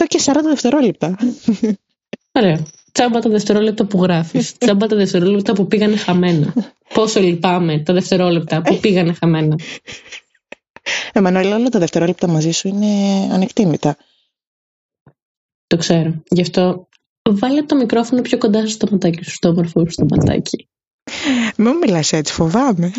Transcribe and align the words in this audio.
λεπτό 0.00 0.06
και 0.06 0.22
40 0.24 0.44
δευτερόλεπτα. 0.44 1.16
Ωραία. 2.32 2.66
Τσάμπα 2.92 3.20
τα 3.20 3.30
δευτερόλεπτα 3.30 3.86
που 3.86 4.02
γράφεις. 4.02 4.58
Τσάμπα 4.58 4.86
τα 4.86 4.96
δευτερόλεπτα 4.96 5.52
που 5.52 5.66
πήγανε 5.66 5.96
χαμένα. 5.96 6.54
Πόσο 6.94 7.20
λυπάμαι 7.20 7.82
τα 7.82 7.92
δευτερόλεπτα 7.92 8.62
που 8.62 8.78
πήγανε 8.78 9.12
χαμένα. 9.12 9.58
Εμμανουέλ, 11.12 11.52
όλα 11.52 11.68
τα 11.68 11.78
δευτερόλεπτα 11.78 12.28
μαζί 12.28 12.50
σου 12.50 12.68
είναι 12.68 12.86
ανεκτήμητα. 13.32 13.96
Το 15.66 15.76
ξέρω. 15.76 16.22
Γι' 16.28 16.40
αυτό 16.40 16.88
βάλε 17.30 17.62
το 17.62 17.76
μικρόφωνο 17.76 18.22
πιο 18.22 18.38
κοντά 18.38 18.60
στο 18.60 18.68
σταματάκι 18.68 19.24
σου, 19.24 19.30
στο 19.30 19.48
όμορφο 19.48 19.80
σου 19.80 19.90
σταματάκι. 19.90 20.68
Μην 21.56 21.72
μου 21.72 21.78
μιλάς 21.78 22.12
έτσι, 22.12 22.32
φοβάμαι. 22.32 22.92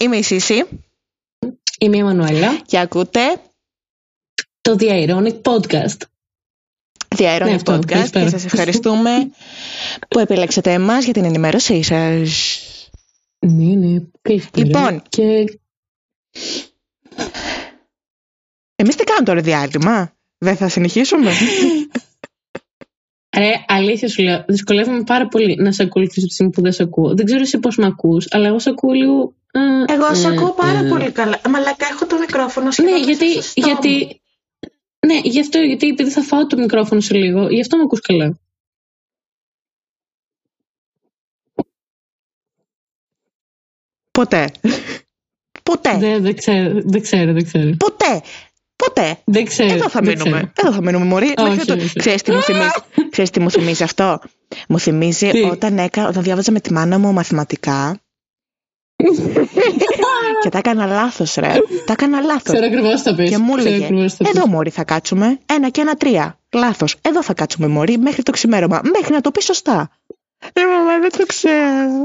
Είμαι 0.00 0.16
η 0.16 0.22
Σύση 0.22 0.64
Είμαι 1.80 1.96
η 1.96 2.02
Μανουέλα. 2.02 2.60
και 2.60 2.78
ακούτε 2.78 3.20
Το 4.60 4.76
The 4.78 5.08
Ironic 5.08 5.40
Podcast. 5.42 5.96
The 7.16 7.38
Ironic 7.38 7.44
Ναι, 7.44 7.54
αυτό, 7.54 7.74
Podcast 7.74 7.80
και 7.80 7.94
καλησπέρα. 7.94 8.30
σας 8.30 8.44
ευχαριστούμε 8.44 9.10
που 10.08 10.18
επιλέξατε 10.18 10.72
εμάς 10.72 11.04
για 11.04 11.12
την 11.12 11.24
ενημέρωσή 11.24 11.82
σας. 11.82 12.60
Ναι, 13.38 13.74
ναι. 13.74 14.00
Καλησπέρα. 14.22 14.66
Λοιπόν. 14.66 15.02
Και 15.08 15.58
Εμείς 18.76 18.96
τι 18.96 19.04
κάνουμε 19.04 19.24
τώρα 19.24 19.40
διάλειμμα, 19.40 20.12
δεν 20.38 20.56
θα 20.56 20.68
συνεχίσουμε; 20.68 21.32
Ρε, 23.40 23.64
αλήθεια 23.66 24.08
σου 24.08 24.22
λέω, 24.22 24.44
δυσκολεύομαι 24.48 25.02
πάρα 25.02 25.28
πολύ 25.28 25.56
να 25.60 25.72
σε 25.72 25.82
ακολουθήσω 25.82 26.26
τη 26.26 26.32
στιγμή 26.32 26.52
που 26.52 26.62
δεν 26.62 26.72
σε 26.72 26.82
ακούω. 26.82 27.14
Δεν 27.14 27.24
ξέρω 27.24 27.40
εσύ 27.40 27.58
πώς 27.58 27.76
με 27.76 27.86
ακούς, 27.86 28.26
αλλά 28.30 28.46
εγώ 28.46 28.58
σε 28.58 28.70
ακούω 28.70 28.92
λίγο. 28.92 29.34
ε, 29.86 29.92
Εγώ 29.92 30.14
σε 30.14 30.28
ε, 30.28 30.30
ακούω 30.30 30.52
πάρα 30.54 30.78
ε. 30.78 30.88
πολύ 30.88 31.10
καλά. 31.10 31.40
Μαλάκα, 31.48 31.86
έχω 31.90 32.06
το 32.06 32.18
μικρόφωνο 32.18 32.70
σχεδόν 32.70 32.92
Ναι, 32.92 32.98
μέσα 32.98 33.10
γιατί. 33.12 33.32
στο 33.32 33.42
στόμα. 33.42 33.66
γιατί 33.66 34.20
ναι, 35.06 35.20
γι' 35.24 35.40
αυτό, 35.40 35.58
γιατί 35.58 35.86
επειδή 35.88 36.10
θα 36.10 36.22
φάω 36.22 36.46
το 36.46 36.56
μικρόφωνο 36.56 37.00
σε 37.00 37.14
λίγο, 37.14 37.48
γι' 37.48 37.60
αυτό 37.60 37.76
με 37.76 37.82
ακούς 37.82 38.00
καλά. 38.00 38.38
Ποτέ. 44.10 44.50
Ποτέ. 45.62 45.96
Δεν, 45.98 46.22
δεν, 46.22 46.36
ξέρω, 46.36 46.80
δεν 46.84 47.02
ξέρω, 47.02 47.32
δεν 47.32 47.44
ξέρω. 47.44 47.70
Ποτέ. 47.76 48.20
Ποτέ. 48.84 49.18
Δεν 49.24 49.44
ξέρω. 49.44 49.72
Εδώ 49.72 49.88
θα 49.88 50.00
δεν 50.02 50.16
μείνουμε. 50.18 50.30
ξέρω. 50.38 50.50
Εδώ 50.68 50.72
θα 50.72 50.82
μείνουμε, 50.82 51.04
Μωρή. 51.04 51.32
Όχι, 51.38 51.48
Μέχρι 51.50 51.64
το- 51.64 51.72
όχι. 51.74 51.98
Ξέρεις 51.98 52.22
τι 52.22 52.32
μου 52.32 52.40
θυμίζει; 52.42 52.68
Ξέρεις 53.10 53.30
τι 53.30 53.40
μου 53.40 53.50
θυμίζει 53.50 53.82
αυτό; 53.82 54.20
Μου 54.68 54.78
θυμίζει 54.78 55.28
Τι; 55.30 55.42
όταν, 55.42 55.78
έκα... 55.78 56.08
όταν 56.08 56.22
διάβαζα 56.22 56.52
με 56.52 56.60
τη 56.60 56.72
μάνα 56.72 56.98
μου 56.98 57.12
μαθηματικά 57.12 58.00
και 60.42 60.48
τα 60.48 60.58
έκανα 60.58 60.86
λάθος 60.86 61.34
ρε. 61.34 61.52
Τα 61.86 61.92
έκανα 61.92 62.20
λάθος. 62.20 62.42
Ξέρω 62.42 62.66
ακριβώς 62.66 63.02
θα 63.02 63.14
πεις. 63.14 63.30
Και 63.30 63.38
μου 63.38 63.56
έλεγε, 63.56 63.88
εδώ 64.18 64.46
μωρή 64.46 64.70
θα 64.70 64.84
κάτσουμε, 64.84 65.38
ένα 65.46 65.68
και 65.68 65.80
ένα 65.80 65.94
τρία. 65.94 66.38
Λάθος, 66.52 66.96
εδώ 67.02 67.22
θα 67.22 67.34
κάτσουμε 67.34 67.66
μωρή 67.68 67.98
μέχρι 67.98 68.22
το 68.22 68.30
ξημέρωμα, 68.32 68.80
μέχρι 68.98 69.12
να 69.14 69.20
το 69.20 69.30
πεις 69.30 69.44
σωστά. 69.44 69.90
Ε, 70.52 70.60
μαμά, 70.64 70.98
δεν 71.00 71.10
το 71.18 71.26
ξέρω. 71.26 72.04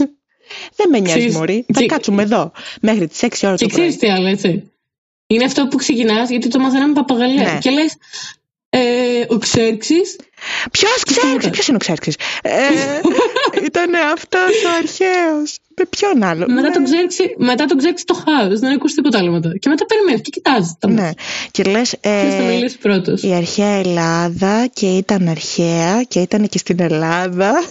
δεν 0.76 0.88
με 0.90 0.98
νοιάζει 0.98 1.16
Ξέρεις, 1.18 1.36
μωρή, 1.36 1.64
θα 1.74 1.80
και- 1.80 1.86
κάτσουμε 1.86 2.22
εδώ 2.22 2.52
μέχρι 2.80 3.08
τις 3.08 3.22
6 3.22 3.26
ώρα 3.42 3.56
Και 3.56 3.66
το 3.66 3.74
πρωί. 3.74 3.86
ξέρει 3.88 3.96
τι 3.96 4.10
άλλο, 4.10 4.26
έτσι. 4.28 4.70
Είναι 5.26 5.44
αυτό 5.44 5.66
που 5.66 5.76
ξεκινάς, 5.76 6.30
γιατί 6.30 6.48
το 6.48 6.58
μαθαίναμε 6.58 6.92
παπαγαλία. 6.92 7.42
Ναι. 7.52 7.58
Και 7.58 7.70
λες, 7.70 7.96
ε, 8.70 8.80
ο 9.28 9.38
Ξέρξης. 9.38 10.16
Ποιος 10.70 11.02
ξέρει, 11.06 11.26
Τίποτα. 11.26 11.50
ποιος 11.50 11.66
είναι 11.66 11.76
ο 11.76 11.80
Ξέρξης; 11.80 12.14
Ε, 12.42 12.50
ήταν 13.64 13.94
αυτός 14.12 14.64
ο 14.64 14.68
αρχαίος. 14.78 15.58
Με 15.76 15.84
ποιον 15.90 16.22
άλλο; 16.22 16.46
Μετά 16.48 16.60
Ναι. 16.68 16.70
τον 16.74 16.84
Ξέρξη, 16.84 17.34
μετά 17.38 17.64
τον 17.64 17.78
Ξέρξη 17.78 18.04
το 18.04 18.14
χάος. 18.14 18.58
Δεν 18.60 18.72
ακούσει 18.72 18.94
τίποτα 18.94 19.18
άλλο 19.18 19.30
μετά. 19.30 19.52
Και 19.58 19.68
μετά 19.68 19.86
περιμένεις 19.86 20.20
και 20.20 20.30
κοιτάζεις. 20.30 20.74
Τα 20.78 20.88
Ναι. 20.90 21.10
Και 21.50 21.62
λες, 21.62 21.94
Ποιος 22.00 22.34
θα 22.34 22.42
ε, 22.42 22.46
μιλήσει 22.54 22.78
πρώτος; 22.78 23.22
η 23.22 23.32
αρχαία 23.34 23.78
Ελλάδα 23.78 24.66
και 24.72 24.86
ήταν 24.96 25.28
αρχαία 25.28 26.02
και 26.02 26.20
ήταν 26.20 26.48
και 26.48 26.58
στην 26.58 26.80
Ελλάδα. 26.80 27.62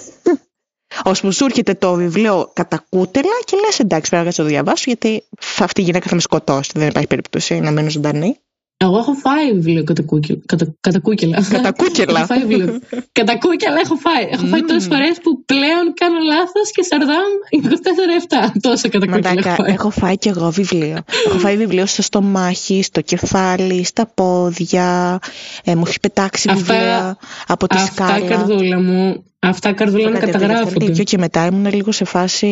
Ώσπου 1.03 1.31
σου 1.31 1.45
έρχεται 1.45 1.73
το 1.73 1.93
βιβλίο 1.93 2.51
κατά 2.53 2.85
κούτελα 2.89 3.35
και 3.45 3.57
λες 3.65 3.79
εντάξει 3.79 4.09
πρέπει 4.09 4.23
να 4.25 4.29
κάτσω 4.29 4.43
να 4.43 4.47
το 4.49 4.53
διαβάσω 4.55 4.83
γιατί 4.87 5.23
θα- 5.39 5.63
αυτή 5.63 5.81
η 5.81 5.83
γυναίκα 5.83 6.09
θα 6.09 6.15
με 6.15 6.21
σκοτώσει. 6.21 6.71
Δεν 6.75 6.87
υπάρχει 6.87 7.07
περίπτωση 7.07 7.59
να 7.59 7.71
μείνω 7.71 7.89
ζωντανή. 7.89 8.37
Εγώ 8.77 8.97
έχω 8.97 9.13
φάει 9.13 9.53
βιβλίο 9.53 9.83
κατά, 9.83 10.03
κούκελα. 10.03 10.39
Κατά, 10.45 10.75
κατά 10.81 10.99
κούκελα. 10.99 11.45
Κατά 11.49 11.71
κούκελα. 11.71 12.17
έχω 12.19 12.25
φάει 12.25 12.39
βιβλίο. 12.45 12.79
κατά 13.11 13.37
κούκελα 13.37 13.79
έχω 13.83 13.95
φάει. 13.95 14.23
Έχω 14.31 14.45
φάει 14.45 14.59
Μμμ. 14.61 14.67
τόσες 14.67 14.85
φορές 14.85 15.17
που 15.23 15.43
πλέον 15.45 15.93
κάνω 15.93 16.15
λάθος 16.27 16.71
και 16.71 16.83
σαρδάμ 16.83 17.31
24-7. 17.49 18.51
Τόσα 18.61 18.87
κατά 18.89 19.05
κούκελα 19.05 19.29
έχω 19.29 19.39
Μαλάκα, 19.39 19.63
φάει. 19.63 19.73
έχω 19.73 19.89
φάει 19.89 20.17
κι 20.17 20.27
εγώ 20.27 20.49
βιβλίο. 20.51 20.97
έχω 21.27 21.37
φάει 21.39 21.57
βιβλίο 21.57 21.85
στο 21.85 22.01
στομάχι, 22.01 22.81
στο 22.83 23.01
κεφάλι, 23.01 23.83
στα 23.83 24.05
πόδια. 24.05 25.19
Ε, 25.63 25.75
μου 25.75 25.83
έχει 25.87 25.99
πετάξει 25.99 26.49
Αυτά- 26.49 26.73
βιβλία 26.73 27.17
από 27.47 27.67
τη 27.67 27.75
Αυτά 27.77 28.05
σκάλα. 28.07 28.27
καρδούλα 28.27 28.27
μου. 28.27 28.31
Αυτά 28.31 28.45
καρδούλα 28.47 28.81
μου 28.81 29.23
Κάτι 29.51 29.83
από 29.83 29.91
τη 29.93 30.19
καταγράφονται. 30.19 30.85
δεύτερη 30.85 31.03
Και 31.03 31.17
μετά 31.17 31.45
ήμουν 31.45 31.73
λίγο 31.73 31.91
σε 31.91 32.05
φάση. 32.05 32.47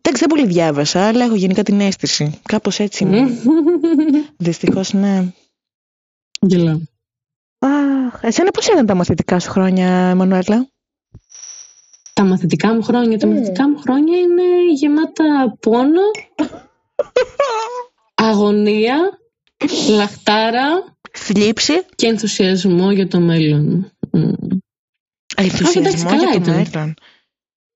Εντάξει, 0.00 0.20
δεν 0.26 0.28
πολύ 0.28 0.46
διάβασα, 0.46 1.06
αλλά 1.06 1.24
έχω 1.24 1.34
γενικά 1.34 1.62
την 1.62 1.80
αίσθηση. 1.80 2.40
Κάπως 2.48 2.78
έτσι 2.78 3.04
ήμουν. 3.04 3.30
Δυστυχώς, 4.36 4.92
ναι. 4.92 5.32
Γελάω. 6.40 6.78
Αχ, 7.58 8.20
εσένα 8.22 8.50
πώς 8.50 8.66
ήταν 8.66 8.86
τα 8.86 8.94
μαθητικά 8.94 9.38
σου 9.38 9.50
χρόνια, 9.50 9.88
Εμμανουέλα; 9.88 10.68
Τα 12.12 12.24
μαθητικά 12.24 12.74
μου 12.74 12.82
χρόνια, 12.82 13.18
τα 13.18 13.26
Mm. 13.26 13.30
μαθητικά 13.30 13.68
μου 13.68 13.78
χρόνια 13.78 14.18
είναι 14.18 14.72
γεμάτα 14.74 15.56
πόνο, 15.60 16.00
αγωνία, 18.14 18.96
λαχτάρα 19.88 20.96
Θλίψη, 21.12 21.72
και 21.94 22.06
ενθουσιασμό 22.06 22.92
για 22.92 23.08
το 23.08 23.20
μέλλον. 23.20 23.92
Μμ. 24.12 24.32
Ενθουσιασμό 25.36 26.10
καλά 26.10 26.30
για 26.30 26.40
το 26.40 26.50
ήταν. 26.50 26.54
μέλλον. 26.72 26.94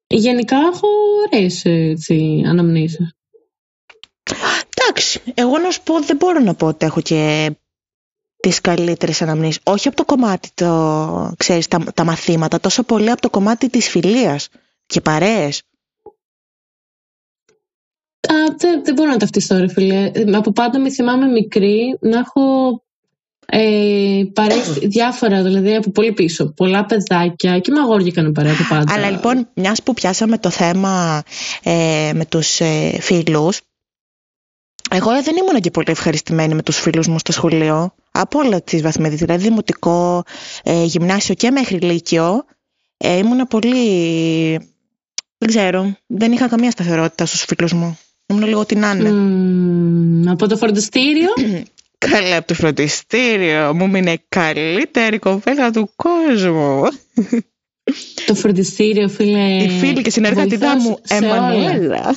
Γενικά 0.07 0.57
έχω 0.57 0.89
ωραίες 1.27 1.65
έτσι, 1.65 2.43
αναμνήσεις. 2.47 3.17
Εντάξει, 4.79 5.21
εγώ 5.35 5.59
να 5.59 5.71
σου 5.71 5.83
πω 5.83 6.01
δεν 6.01 6.17
μπορώ 6.17 6.41
να 6.41 6.55
πω 6.55 6.67
ότι 6.67 6.87
έχω 6.87 7.01
και 7.01 7.51
τις 8.37 8.61
καλύτερες 8.61 9.23
αναμνήσεις. 9.23 9.61
Όχι 9.65 9.89
από 9.89 9.97
το 9.97 10.05
κομμάτι 10.05 10.51
το, 10.55 11.35
ξέρεις, 11.37 11.69
τα, 11.69 11.79
τα 11.95 12.05
μαθήματα, 12.05 12.61
τόσο 12.61 12.83
πολύ 12.83 13.11
από 13.11 13.21
το 13.21 13.31
κομμάτι 13.31 13.71
της 13.71 13.89
φιλίας 13.89 14.49
και 14.87 15.01
παρέες. 15.01 15.63
Α, 18.29 18.35
δεν, 18.57 18.85
δεν 18.85 18.95
μπορώ 18.95 19.11
να 19.11 19.17
ταυτιστώ 19.17 19.59
ρε 19.59 19.69
φίλε. 19.69 20.11
Ε, 20.15 20.37
Από 20.37 20.53
πάντα 20.53 20.79
με 20.79 20.91
θυμάμαι 20.91 21.27
μικρή 21.27 21.99
να 22.01 22.19
έχω 22.19 22.85
ε, 23.47 24.23
παρέσει 24.33 24.87
διάφορα, 24.87 25.43
δηλαδή 25.43 25.75
από 25.75 25.91
πολύ 25.91 26.13
πίσω. 26.13 26.53
Πολλά 26.57 26.85
παιδάκια 26.85 27.59
και 27.59 27.73
με 27.73 27.81
αγόρια 27.81 28.07
έκανε 28.07 28.33
παρέα 28.33 28.53
από 28.53 28.63
πάντα. 28.69 28.95
Αλλά 28.95 29.11
λοιπόν, 29.11 29.49
μιας 29.55 29.83
που 29.83 29.95
πιάσαμε 29.95 30.39
το 30.39 30.51
θέμα 30.51 31.23
ε, 31.63 32.11
με 32.15 32.25
τους 32.25 32.61
ε, 32.61 32.99
φίλους, 33.01 33.61
εγώ 34.91 35.23
δεν 35.23 35.37
ήμουν 35.37 35.61
και 35.61 35.71
πολύ 35.71 35.91
ευχαριστημένη 35.91 36.55
με 36.55 36.63
τους 36.63 36.79
φίλους 36.79 37.07
μου 37.09 37.19
στο 37.19 37.33
σχολείο. 37.33 37.95
Από 38.11 38.39
όλα 38.39 38.63
τις 38.63 38.83
βαθμίδες, 38.83 39.19
δηλαδή 39.19 39.43
δημοτικό, 39.43 40.23
ε, 40.63 40.85
γυμνάσιο 40.85 41.35
και 41.35 41.51
μέχρι 41.51 41.79
λύκειο, 41.79 42.45
ε, 42.97 43.17
ήμουνα 43.17 43.47
πολύ... 43.47 43.75
Δεν 45.39 45.49
ξέρω, 45.49 45.97
δεν 46.07 46.33
είχα 46.33 46.49
καμία 46.49 46.71
σταθερότητα 46.71 47.27
στους 47.27 47.45
φίλους 47.45 47.73
μου. 47.73 47.99
Ήμουν 48.27 48.45
λίγο 48.45 48.65
την 48.65 48.85
άνε. 48.85 49.11
Μμμ, 49.11 50.29
από 50.29 50.49
το 50.49 50.57
φροντιστήριο. 50.57 51.29
Καλά 51.99 52.37
από 52.37 52.47
το 52.47 52.55
φροντιστήριο, 52.55 53.75
μου 53.75 53.89
μείνε 53.89 54.23
καλύτερη 54.29 55.19
κοπέλα 55.19 55.71
του 55.71 55.91
κόσμου. 55.97 56.83
το 58.27 58.35
φροντιστήριο, 58.35 59.09
φίλε. 59.09 59.63
Η 59.63 59.69
φίλη 59.69 60.03
και 60.03 60.11
συνεργατητά 60.11 60.77
βοηθάς 60.77 60.85
μου, 60.85 60.99
σε 61.03 61.25
όλα. 61.25 61.35
Εμμανουέλα. 61.37 62.15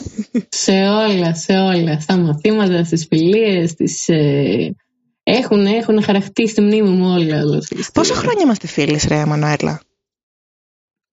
Σε 0.50 0.72
όλα, 0.72 1.36
σε 1.36 1.54
όλα. 1.54 2.00
Στα 2.00 2.18
μαθήματα, 2.18 2.84
στις 2.84 3.06
φιλίες, 3.10 3.70
στις... 3.70 4.08
Ε, 4.08 4.76
έχουν, 5.24 5.66
έχουν 5.66 6.04
χαραχτεί 6.04 6.48
στη 6.48 6.62
μνήμη 6.62 6.90
μου 6.90 7.14
όλα. 7.14 7.42
όλα 7.44 7.58
αυτά. 7.58 7.92
Πόσα 7.94 8.14
χρόνια 8.14 8.42
είμαστε 8.44 8.68
φίλες 8.68 9.04
ρε 9.04 9.16
Εμμανουέλα; 9.16 9.82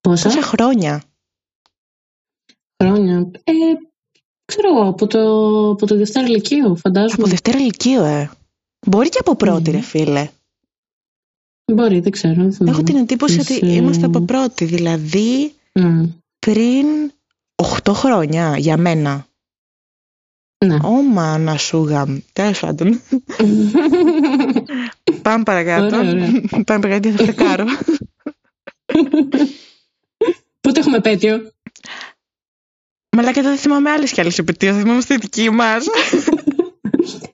Πόσα; 0.00 0.28
Πόσα 0.28 0.42
χρόνια; 0.42 1.02
χρόνια. 2.82 3.30
Ε, 3.44 3.52
ξέρω 4.44 4.68
εγώ, 4.74 4.88
από 4.88 5.06
το, 5.06 5.20
από 5.70 5.86
το 5.86 5.96
Δευτέρα 5.96 6.28
Λυκείου, 6.28 6.76
φαντάζομαι. 6.76 7.14
Από 7.18 7.26
Δευτέρα 7.28 7.58
Λυκείου, 7.58 8.02
ε. 8.02 8.30
Μπορεί 8.86 9.08
και 9.08 9.18
από 9.20 9.36
πρώτη, 9.36 9.70
Μμμ. 9.70 9.76
ρε 9.76 9.82
φίλε. 9.82 10.28
Μπορεί, 11.72 12.00
δεν 12.00 12.12
ξέρω. 12.12 12.34
Δεν 12.34 12.52
θυμάμαι. 12.52 12.70
Έχω 12.70 12.82
την 12.82 12.96
εντύπωση 12.96 13.38
Της, 13.38 13.56
ότι 13.56 13.66
ε, 13.66 13.72
είμαστε 13.74 14.06
από 14.06 14.20
πρώτη, 14.20 14.64
δηλαδή 14.64 15.54
Μμ. 15.72 16.04
πριν 16.38 16.86
8 17.84 17.92
χρόνια 17.92 18.56
για 18.58 18.76
μένα. 18.76 19.26
Ναι. 20.66 20.76
Όμα 20.82 21.38
να 21.38 21.56
σούγα. 21.56 22.22
Τέλος 22.32 22.60
πάντων. 22.60 23.00
Πάμε 25.22 25.42
παρακάτω. 25.42 25.96
Ωραία, 25.96 26.10
ωραία. 26.10 26.30
Πάμε 26.50 26.80
παρακάτω, 26.80 27.10
θα 27.10 27.24
φεκάρω. 27.24 27.64
Πότε 30.60 30.80
έχουμε 30.80 30.96
επέτειο; 30.96 31.52
Μαλάκα 33.16 33.42
δεν 33.42 33.56
θυμάμαι 33.56 33.90
άλλες 33.90 34.12
κι 34.12 34.20
άλλε 34.20 34.32
επαιτίε. 34.36 34.72
Θα 34.72 34.78
θυμάμαι 34.78 35.00
στη 35.00 35.16
δική 35.16 35.50
μας. 35.50 35.86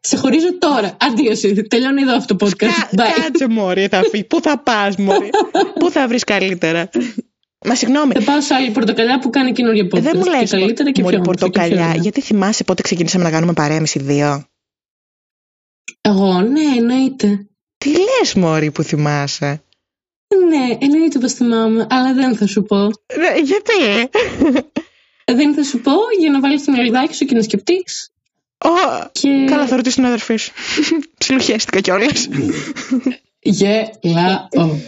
Σε 0.00 0.16
χωρίζω 0.16 0.58
τώρα. 0.58 0.96
Αντίωση. 1.00 1.62
Τελειώνει 1.62 2.02
εδώ 2.02 2.16
αυτό 2.16 2.36
το 2.36 2.46
podcast. 2.46 2.96
Bye. 2.96 3.22
Κάτσε 3.22 3.48
μωρή, 3.48 3.86
θα 3.86 4.02
φύγει. 4.10 4.24
Πού 4.24 4.40
θα 4.40 4.58
πας, 4.58 4.96
μωρή; 4.96 5.30
Πού 5.78 5.90
θα 5.90 6.08
βρεις 6.08 6.24
καλύτερα; 6.24 6.88
Μα 7.64 7.74
συγγνώμη. 7.74 8.12
Θα 8.12 8.22
πάω 8.22 8.40
σε 8.40 8.54
άλλη 8.54 8.70
πορτοκαλιά 8.70 9.18
που 9.18 9.30
κάνει 9.30 9.52
καινούργια 9.52 9.84
podcast. 9.84 9.96
Ε, 9.96 10.00
Δεν 10.00 10.12
μου 10.16 10.24
λε. 10.24 10.38
Και 10.38 10.46
καλύτερα 10.46 10.90
και 10.90 11.02
πιο 11.02 11.10
όμορφη 11.18 11.40
και 11.40 11.50
πιο 11.50 11.50
πορτοκαλιά. 11.50 11.86
ωραία. 11.88 11.94
Γιατί 12.02 12.20
θυμάσαι 12.20 12.64
πότε 12.64 12.82
ξεκινήσαμε 12.82 13.24
να 13.24 13.30
κάνουμε 13.30 13.52
παρέα 13.52 13.76
εμεί 13.76 13.86
οι 13.94 13.98
δύο; 14.00 14.46
Εγώ, 16.00 16.40
ναι, 16.40 16.60
εννοείται. 16.76 17.46
Τι 17.78 17.90
λες, 17.90 18.34
Μωρή, 18.34 18.70
που 18.70 18.82
θυμάσαι; 18.82 19.62
Ναι, 20.48 20.76
εννοείται 20.80 21.18
πως 21.18 21.32
θυμάμαι, 21.32 21.86
αλλά 21.90 22.14
δεν 22.14 22.36
θα 22.36 22.46
σου 22.46 22.62
πω. 22.62 22.76
Ε, 23.06 23.38
Γιατί; 23.44 24.08
Δεν 25.24 25.54
θα 25.54 25.62
σου 25.62 25.80
πω 25.80 25.92
για 26.18 26.30
να 26.30 26.40
βάλεις 26.40 26.64
το 26.64 26.72
μυαλιδάκι 26.72 27.14
σου 27.14 27.24
και 27.24 27.34
να 27.34 27.42
σκεφτείς. 27.42 28.11
Ω, 28.64 29.08
Και... 29.12 29.44
Καλά, 29.48 29.66
θα 29.66 29.76
ρωτήσω 29.76 29.94
την 29.96 30.04
αδερφή 30.06 30.36
σου. 30.36 30.52
Ψιλοχέστηκα 31.18 31.80
κιόλας. 31.80 32.28
Γελάω. 33.40 34.78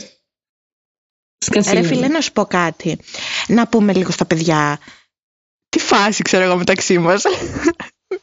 Σκασίλα. 1.38 1.80
Ρε 1.80 1.86
φίλε, 1.86 2.08
να 2.08 2.20
σου 2.20 2.32
πω 2.32 2.44
κάτι. 2.44 2.98
Να 3.48 3.66
πούμε 3.66 3.92
λίγο 3.92 4.10
στα 4.10 4.24
παιδιά. 4.24 4.78
Τι 5.68 5.78
φάση 5.78 6.22
ξέρω 6.22 6.44
εγώ 6.44 6.56
μεταξύ 6.56 6.98
μας. 6.98 7.22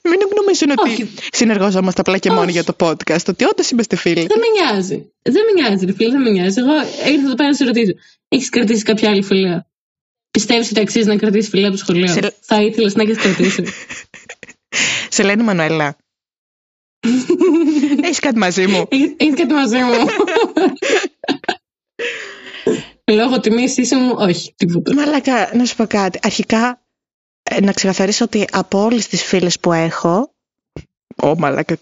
Μην 0.03 0.19
νομίζουν 0.35 0.69
ότι 0.71 0.89
Όχι. 0.91 1.13
συνεργαζόμαστε 1.31 2.01
απλά 2.01 2.17
και 2.17 2.29
μόνο 2.29 2.41
Όχι. 2.41 2.51
για 2.51 2.63
το 2.63 2.75
podcast. 2.79 3.27
Ότι 3.27 3.43
όντως 3.45 3.69
είμαστε 3.69 3.95
φίλοι. 3.95 4.25
Δεν 4.27 4.39
με 4.39 4.45
νοιάζει. 4.61 5.11
Δεν 5.21 5.43
με 5.45 5.61
νοιάζει, 5.61 5.85
ρε 5.85 5.93
φίλε, 5.93 6.09
δεν 6.09 6.21
με 6.21 6.29
νοιάζει. 6.29 6.59
Εγώ 6.59 6.73
ήρθα 7.11 7.25
εδώ 7.25 7.35
πέρα 7.35 7.49
να 7.49 7.55
σε 7.55 7.63
ρωτήσω. 7.65 7.91
Έχεις 8.27 8.49
κρατήσει 8.49 8.83
κάποια 8.83 9.09
άλλη 9.09 9.23
φιλία; 9.23 9.67
Πιστεύεις 10.31 10.69
ότι 10.71 10.79
αξίζει 10.79 11.07
να 11.07 11.15
κρατήσεις 11.15 11.49
φιλία 11.49 11.67
από 11.67 11.75
το 11.77 11.81
σχολείο; 11.83 12.07
Σε- 12.07 12.35
Θα 12.41 12.61
ήθελες 12.61 12.95
να 12.95 13.03
έχεις 13.03 13.17
κρατήσει; 13.17 13.63
Σε 15.11 15.23
λένε 15.23 15.43
Μανουέλα. 15.43 15.95
Έχεις 18.03 18.19
κάτι 18.19 18.37
μαζί 18.37 18.67
μου. 18.67 18.87
Έχεις 19.17 19.35
κάτι 19.35 19.53
μαζί 19.53 19.77
μου. 19.77 20.05
Λόγω 23.03 23.39
τιμής 23.39 23.77
είσαι 23.77 23.95
μου, 23.95 24.13
όχι, 24.17 24.53
τίποτα. 24.57 24.93
Μαλάκα, 24.93 25.55
να 25.55 25.65
σου 25.65 25.75
πω 25.75 25.85
κάτι. 25.87 26.19
Αρχικά, 26.21 26.81
ε, 27.43 27.61
να 27.61 27.71
ξεκαθαρίσω 27.71 28.25
ότι 28.25 28.47
από 28.51 28.83
όλες 28.83 29.07
τις 29.07 29.23
φίλες 29.23 29.59
που 29.59 29.73
έχω. 29.73 30.33
Ω, 31.15 31.35
μαλάκα. 31.37 31.77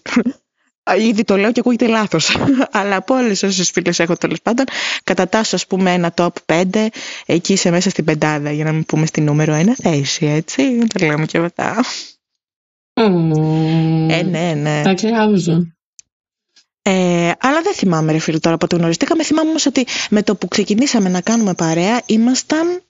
Α, 0.90 0.96
Ήδη 0.96 1.24
το 1.24 1.36
λέω 1.36 1.52
και 1.52 1.60
ακούγεται 1.60 1.86
λάθος. 1.86 2.36
Αλλά 2.70 2.96
από 2.96 3.14
όλες 3.14 3.42
όσες 3.42 3.70
φίλες 3.70 3.98
έχω 3.98 4.16
τέλος 4.16 4.40
πάντων, 4.42 4.64
κατατάσσω, 5.04 5.54
ας 5.56 5.66
πούμε, 5.66 5.92
ένα 5.92 6.14
top 6.16 6.32
5. 6.46 6.86
Εκεί 7.26 7.52
είσαι 7.52 7.70
μέσα 7.70 7.90
στην 7.90 8.04
πεντάδα, 8.04 8.52
για 8.52 8.64
να 8.64 8.72
μην 8.72 8.84
πούμε 8.84 9.06
στη 9.06 9.20
νούμερο 9.20 9.52
ένα 9.52 9.74
θέση, 9.74 10.26
έτσι. 10.26 10.76
Δεν 10.76 10.88
τα 10.88 11.06
λέμε 11.06 11.26
και 11.26 11.38
μετά. 11.38 11.84
Ε, 13.04 14.22
ναι, 14.22 14.54
ναι. 14.54 14.82
Τα 14.82 14.94
κράζω. 14.94 15.72
Ε, 16.82 17.32
αλλά 17.38 17.62
δεν 17.62 17.74
θυμάμαι, 17.74 18.12
ρε 18.12 18.18
φίλε, 18.18 18.38
τώρα 18.38 18.56
πότε 18.56 18.76
γνωριστήκαμε. 18.76 19.24
Θυμάμαι 19.24 19.48
όμως 19.48 19.66
ότι 19.66 19.86
με 20.10 20.22
το 20.22 20.34
που 20.36 20.48
ξεκινήσαμε 20.48 21.08
να 21.08 21.20
κάνουμε 21.20 21.54
παρέα, 21.54 22.02
ήμασταν. 22.06 22.82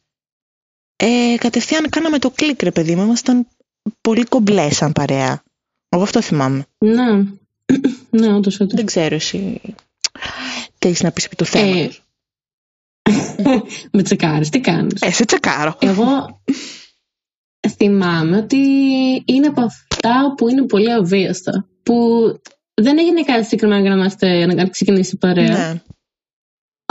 Ε, 0.97 1.35
κατευθείαν 1.39 1.89
κάναμε 1.89 2.19
το 2.19 2.31
κλικ, 2.31 2.63
ρε 2.63 2.71
παιδί 2.71 2.97
μου. 2.97 3.03
Ήμασταν 3.03 3.47
πολύ 4.01 4.25
κομπλέ 4.25 4.71
σαν 4.71 4.93
παρέα. 4.93 5.43
Εγώ 5.89 6.03
αυτό 6.03 6.23
θυμάμαι. 6.23 6.67
Ναι. 6.79 7.25
Ναι, 8.11 8.35
όντως, 8.35 8.61
όντως. 8.61 8.75
Δεν 8.75 8.87
ξέρω 8.87 9.15
εσύ. 9.15 9.61
Τι 10.79 10.89
έχεις 10.89 11.03
να 11.03 11.11
πεις 11.11 11.25
επί 11.25 11.37
του 11.37 11.45
θέματος. 11.45 12.03
Με 13.93 14.03
τσεκάρεις, 14.03 14.49
τι 14.49 14.61
κάνεις; 14.61 15.03
Ε, 15.03 15.11
σε 15.11 15.25
τσεκάρω. 15.25 15.77
Εγώ 15.79 16.41
θυμάμαι 17.77 18.37
ότι 18.37 18.57
είναι 19.25 19.47
από 19.47 19.67
αυτά 20.03 20.35
που 20.37 20.49
είναι 20.49 20.67
πολύ 20.67 20.93
αβίαστα. 20.93 21.67
Που 21.83 21.95
δεν 22.75 22.99
έγινε 22.99 23.23
κάτι 23.23 23.45
συγκεκριμένο 23.45 23.81
για 23.81 23.91
να, 23.91 23.97
είμαστε, 23.97 24.47
να 24.47 24.69
ξεκινήσει 24.69 25.15
η 25.15 25.19
παρέα. 25.19 25.45
Ναι. 25.45 25.81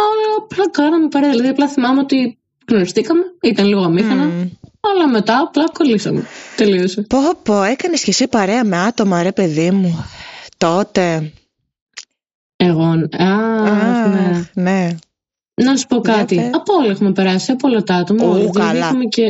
Αλλά 0.01 0.35
απλά 0.37 0.69
κάναμε 0.71 1.07
παρέα. 1.07 1.29
Δηλαδή, 1.29 1.47
απλά 1.47 1.67
θυμάμαι 1.67 1.99
ότι 1.99 2.37
γνωριστήκαμε, 2.67 3.21
ήταν 3.41 3.65
λίγο 3.65 3.81
αμήχανα, 3.81 4.23
Μμ. 4.23 4.49
αλλά 4.79 5.07
μετά 5.11 5.39
απλά 5.39 5.63
κολλήσαμε. 5.73 6.23
Τελείωσε. 6.55 7.01
Πω, 7.01 7.17
πω, 7.43 7.63
έκανες 7.63 8.03
και 8.03 8.09
εσύ 8.09 8.27
παρέα 8.27 8.63
με 8.63 8.77
άτομα, 8.77 9.23
ρε 9.23 9.31
παιδί 9.31 9.71
μου. 9.71 10.05
Τότε; 10.57 11.31
Εγώ. 12.55 12.83
Α, 12.83 14.07
ναι. 14.09 14.49
ναι. 14.53 14.89
Να 15.53 15.75
σου 15.75 15.87
πω 15.87 16.01
Για 16.05 16.13
κάτι. 16.13 16.35
πες. 16.35 16.49
Από 16.53 16.73
όλα 16.73 16.89
έχουμε 16.91 17.11
περάσει, 17.11 17.51
από 17.51 17.67
όλα 17.67 17.83
τα 17.83 17.95
άτομα. 17.95 18.25
Ου, 18.25 18.33
Δηλαδή, 18.33 18.59
καλά. 18.59 18.77
είχαμε 18.79 19.03
και 19.05 19.21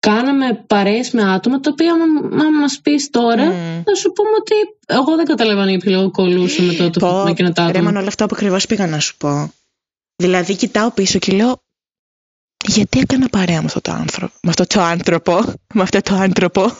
κάναμε 0.00 0.64
παρέες 0.66 1.10
με 1.10 1.32
άτομα 1.32 1.60
τα 1.60 1.70
οποία 1.72 1.92
άμα 1.92 2.58
μας 2.60 2.80
πεις 2.82 3.10
τώρα 3.10 3.44
Μμ. 3.44 3.82
θα 3.84 3.94
σου 3.94 4.12
πούμε 4.12 4.30
ότι 4.38 4.54
εγώ 4.86 5.16
δεν 5.16 5.24
καταλαβαίνω 5.24 5.70
γιατί 5.70 5.88
λόγω 5.88 6.10
κολούσα 6.10 6.62
με, 6.62 6.72
το, 6.72 6.90
το, 6.90 7.00
Πω, 7.00 7.22
με 7.24 7.30
εκείνα 7.30 7.52
τα 7.52 7.62
Ρε, 7.62 7.68
άτομα. 7.68 7.84
Μανώλη, 7.84 8.06
αυτό 8.06 8.26
που 8.26 8.34
ακριβώς 8.36 8.66
πήγα 8.66 8.86
να 8.86 8.98
σου 8.98 9.16
πω. 9.16 9.52
Δηλαδή, 10.16 10.56
κοιτάω 10.56 10.90
πίσω 10.90 11.18
και 11.18 11.32
λέω, 11.32 11.62
γιατί 12.66 12.98
έκανα 12.98 13.28
παρέα 13.28 13.58
με 13.60 13.66
αυτό 13.66 13.80
το 13.80 13.92
άνθρωπο. 13.92 14.32
Με 14.42 14.50
αυτό 14.50 14.66
το 14.66 14.80
άνθρωπο. 14.80 15.40
Με 15.74 15.82
αυτό 15.82 16.00
το 16.00 16.14
άνθρωπο; 16.14 16.70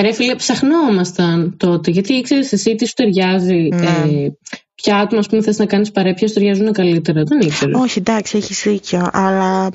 Ρε 0.00 0.12
φίλε, 0.12 0.34
ψαχνόμασταν 0.34 1.56
τότε 1.56 1.90
γιατί 1.90 2.12
ήξερες 2.12 2.52
εσύ 2.52 2.74
τι 2.74 2.86
σου 2.86 2.94
ταιριάζει. 2.94 3.68
Ναι. 3.72 3.86
Ε, 3.86 4.32
ποια 4.74 4.96
άτομα 4.96 5.20
ας 5.20 5.26
πούμε, 5.28 5.42
θες 5.42 5.58
να 5.58 5.66
κάνεις 5.66 5.90
παρέα, 5.90 6.14
ποια 6.14 6.28
σου 6.28 6.34
ταιριάζουν 6.34 6.72
καλύτερα. 6.72 7.22
Δεν 7.22 7.40
ήξερες. 7.40 7.80
Όχι, 7.80 7.98
εντάξει, 7.98 8.36
έχεις 8.36 8.62
δίκιο. 8.62 9.08
Αλλά 9.12 9.70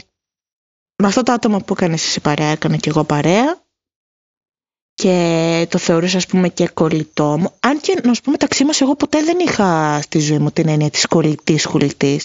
με 0.98 1.08
αυτό 1.08 1.24
το 1.24 1.32
άτομο 1.32 1.58
που 1.60 1.74
έκανες 1.74 2.06
εσύ 2.06 2.20
παρέα, 2.20 2.48
έκανα 2.48 2.78
και 2.78 2.90
εγώ 2.90 3.04
παρέα. 3.04 3.66
Και 4.94 5.68
το 5.70 5.78
θεωρούσα, 5.78 6.18
ας 6.18 6.26
πούμε, 6.26 6.50
και 6.50 6.68
κολλητό 6.68 7.38
μου. 7.38 7.54
Αν 7.60 7.80
και, 7.80 8.00
να 8.04 8.14
σου 8.14 8.22
πούμε, 8.22 8.32
μεταξύ 8.40 8.66
μας, 8.66 8.82
εγώ 8.82 8.96
ποτέ 8.96 9.24
δεν 9.24 9.40
είχα 9.40 10.00
στη 10.02 10.20
ζωή 10.20 10.38
μου 10.38 10.52
την 10.52 10.68
έννοια 10.68 10.90
της 10.90 11.06
κολλητής 11.06 11.66
κολλητή. 11.66 12.22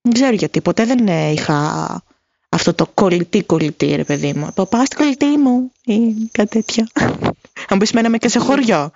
Δεν 0.00 0.12
ξέρω 0.12 0.34
γιατί. 0.34 0.60
Ποτέ 0.60 0.84
δεν 0.84 1.08
ε, 1.08 1.30
είχα 1.30 2.02
αυτό 2.48 2.74
το 2.74 2.86
κολλητή 2.86 3.42
κολλητή, 3.42 3.94
ρε 3.94 4.04
παιδί 4.04 4.32
μου. 4.32 4.46
Από 4.46 4.66
πα 4.66 4.84
στην 4.84 4.98
κολλητή 4.98 5.26
μου 5.26 5.72
ή 5.84 6.28
κάτι 6.32 6.48
τέτοιο. 6.48 6.86
Αν 7.68 7.78
πεις, 7.78 7.92
μέναμε 7.92 8.18
και 8.18 8.28
σε 8.28 8.38
χωριό. 8.38 8.90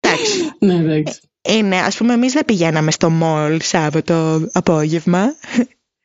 Εντάξει. 0.00 0.50
Ναι, 0.58 0.74
εντάξει. 0.74 1.20
Είναι, 1.42 1.76
ας 1.76 1.96
πούμε, 1.96 2.12
εμείς 2.12 2.32
δεν 2.32 2.44
πηγαίναμε 2.44 2.90
στο 2.90 3.10
μολ 3.10 3.60
Σάββατο 3.60 4.48
απόγευμα. 4.52 5.34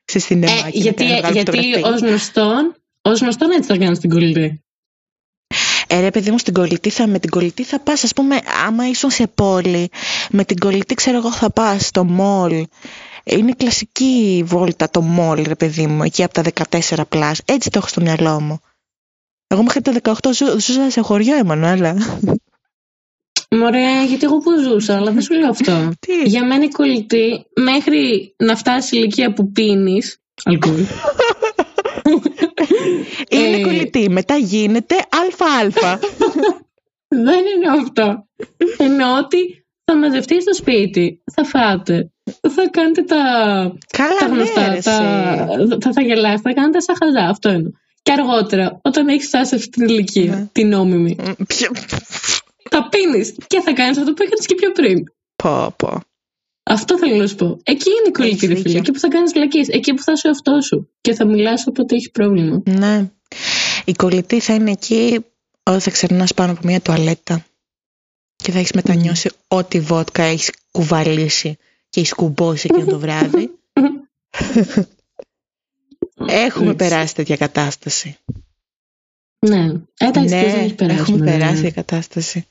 Σε 0.05 0.19
σινεμά 0.19 0.51
Ε, 0.53 0.55
και 0.57 0.62
να 0.63 0.69
γιατί 0.69 1.03
κάνουμε 1.03 1.19
βγάλουμε 1.19 1.41
γιατί 1.41 1.57
φωτογραφία. 1.57 1.89
ως 1.93 2.00
γνωστόν, 2.01 2.75
ως 3.01 3.19
γνωστόν 3.19 3.51
έτσι 3.51 3.69
θα 3.69 3.77
κάνεις 3.77 4.00
την 4.00 4.09
κολλητή. 4.09 4.59
Ε, 5.88 6.00
ρε 6.00 6.09
παιδί 6.12 6.31
μου, 6.31 6.38
στην 6.38 6.53
κολλητή 6.53 6.89
θα, 6.89 7.07
με 7.07 7.19
την 7.19 7.29
κολλητή 7.29 7.63
θα 7.63 7.79
πας, 7.79 8.03
ας 8.03 8.13
πούμε, 8.13 8.39
άμα 8.65 8.88
ήσουν 8.88 9.09
σε 9.09 9.27
πόλη, 9.27 9.89
με 10.31 10.43
την 10.45 10.59
κολλητή, 10.59 10.93
ξέρω 10.93 11.17
εγώ, 11.17 11.31
θα 11.31 11.50
πας 11.51 11.85
στο 11.85 12.03
μολ. 12.03 12.65
Είναι 13.24 13.51
κλασική 13.57 14.43
βόλτα 14.45 14.89
το 14.89 15.01
μολ, 15.01 15.43
ρε 15.47 15.55
παιδί 15.55 15.88
μου, 15.88 16.03
εκεί 16.03 16.24
από 16.24 16.33
τα 16.33 16.43
14 16.69 17.01
πλάς. 17.09 17.41
Έτσι 17.45 17.69
το 17.69 17.77
έχω 17.77 17.88
στο 17.88 18.01
μυαλό 18.01 18.41
μου. 18.41 18.59
Εγώ 19.47 19.63
μέχρι 19.63 19.81
τα 19.81 19.93
18 20.03 20.13
ζου, 20.33 20.45
ζούσα 20.59 20.89
σε 20.89 21.01
χωριό, 21.01 21.35
Εμμανουέλα. 21.35 21.95
Μωρέ, 23.57 24.05
γιατί 24.07 24.25
εγώ 24.25 24.38
που 24.38 24.51
ζούσα, 24.62 24.95
αλλά 24.95 25.12
δεν 25.12 25.21
σου 25.21 25.33
λέω 25.33 25.50
αυτό. 25.50 25.89
Τι; 26.07 26.21
Για 26.29 26.45
μένα 26.45 26.63
η 26.63 26.69
κολλητή, 26.69 27.45
μέχρι 27.55 28.33
να 28.38 28.55
φτάσει 28.55 28.95
η 28.95 29.00
ηλικία 29.01 29.33
που 29.33 29.51
πίνεις 29.51 30.17
αλκοόλ. 30.43 30.85
Είναι 33.29 33.55
Ε. 33.57 33.62
κολλητή, 33.62 34.09
μετά 34.09 34.35
γίνεται 34.35 34.95
αλφα-αλφα. 35.09 36.00
δεν 37.27 37.39
είναι 37.55 37.81
αυτό. 37.81 38.27
Εννοώ 38.77 39.17
ότι 39.17 39.65
θα 39.85 39.97
μαζευτείς 39.97 40.41
στο 40.41 40.53
σπίτι, 40.53 41.24
θα 41.33 41.43
φάτε, 41.43 42.12
θα 42.55 42.69
κάνετε 42.71 43.01
τα, 43.03 43.15
Καλά, 43.97 44.15
τα 44.19 44.27
ναι, 44.27 44.35
γνωστά, 44.35 44.62
ρε, 44.69 44.79
τα, 44.81 44.91
εσύ. 45.57 45.77
θα, 45.81 45.91
θα 45.91 46.01
γελάσετε, 46.01 46.41
θα 46.50 46.53
κάνετε 46.53 46.79
σαν 46.79 46.95
χαζά, 47.03 47.29
αυτό 47.29 47.50
εννοώ. 47.50 47.71
Και 48.01 48.12
αργότερα, 48.12 48.79
όταν 48.83 49.07
έχεις 49.07 49.27
φτάσει 49.27 49.50
σε 49.50 49.55
αυτή 49.55 49.69
την 49.69 49.88
ηλικία, 49.88 50.35
Ναι. 50.35 50.47
την 50.51 50.67
νόμιμη, 50.67 51.15
Μ, 52.65 52.69
ποιο- 52.69 52.81
θα 52.81 52.89
πίνεις 52.89 53.36
και 53.48 53.62
θα 53.62 53.74
κάνεις 53.74 53.98
αυτό 53.98 54.13
που 54.13 54.24
έκανες 54.24 54.45
και 54.45 54.55
πιο 54.55 54.72
πριν. 54.72 55.03
Πω, 55.43 55.74
πω. 55.77 56.00
Αυτό 56.63 56.98
θέλω 56.98 57.15
να 57.15 57.27
σου 57.27 57.36
πω. 57.36 57.60
Εκεί 57.63 57.89
είναι 57.89 58.07
η 58.07 58.12
κολλητή, 58.12 58.36
Έχεις 58.36 58.48
ρε 58.50 58.55
φίλε. 58.55 58.62
δίκιο. 58.63 58.79
Εκεί 58.79 58.91
που 58.91 59.00
θα 59.00 59.07
κάνεις 59.07 59.31
βλακίες. 59.34 59.67
Εκεί 59.67 59.93
που 59.93 60.01
θα 60.01 60.12
είσαι 60.12 60.27
ο 60.27 60.29
εαυτός 60.29 60.65
σου. 60.65 60.89
Και 61.01 61.13
θα 61.13 61.25
μιλάς 61.25 61.67
όποτε 61.67 61.95
έχει 61.95 62.12
πρόβλημα. 62.12 62.62
Ναι. 62.65 63.12
Η 63.86 63.93
κολλητή 63.93 64.39
θα 64.39 64.53
είναι 64.53 64.72
εκεί 64.72 65.25
όταν 65.63 65.81
θα 65.81 65.91
ξερνάς 65.91 66.34
πάνω 66.34 66.51
από 66.51 66.62
μια 66.63 66.81
τουαλέτα 66.81 67.45
και 68.36 68.51
θα 68.51 68.60
έχεις 68.60 68.72
μετανιώσει 68.72 69.29
ό,τι 69.48 69.79
βότκα 69.79 70.24
έχεις 70.24 70.51
κουβαλήσει 70.72 71.57
και 71.89 72.00
η 72.00 72.05
σκουμπόση 72.05 72.67
εκείνο 72.72 72.86
το 72.91 73.00
βράδυ. 73.00 73.51
Έχουμε 76.27 76.65
Έτσι. 76.72 76.75
περάσει 76.75 77.15
τέτοια 77.15 77.38
κατάσταση. 77.38 78.17
Ναι, 79.39 79.72
εντάξει, 79.98 80.34
ναι, 80.36 80.41
ποιος 80.41 80.53
δεν 80.53 80.63
έχει 80.63 80.75
περάσει. 80.75 81.00
έχουμε 81.00 81.17
ναι. 81.17 81.31
περάσει 81.31 81.55
τέτοια 81.55 81.72
κατάσταση. 81.72 82.45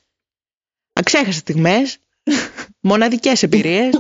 Αξέχασα 0.97 1.39
στιγμές, 1.39 1.99
μοναδικές 2.81 3.43
εμπειρίες, 3.43 3.95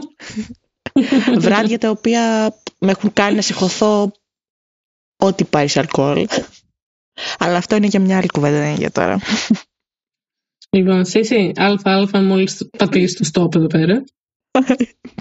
βράδια 1.38 1.78
τα 1.78 1.90
οποία 1.90 2.54
με 2.78 2.90
έχουν 2.90 3.12
κάνει 3.12 3.34
να 3.34 3.42
συγχωθώ 3.42 4.12
ό,τι 5.16 5.44
πάει 5.44 5.68
σε 5.68 5.78
αλκοόλ. 5.78 6.26
Αλλά 7.38 7.56
αυτό 7.56 7.76
είναι 7.76 7.86
για 7.86 8.00
μια 8.00 8.16
άλλη 8.16 8.26
κουβέντα, 8.26 8.58
δεν 8.58 8.68
είναι 8.68 8.78
για 8.78 8.90
τώρα. 8.90 9.18
Λοιπόν, 10.70 11.04
Σύση, 11.04 11.52
αλφα-αλφα 11.56 12.20
μόλις 12.22 12.68
πατήσεις 12.78 13.30
το 13.30 13.42
stop 13.42 13.54
εδώ 13.54 13.66
πέρα. 13.66 14.04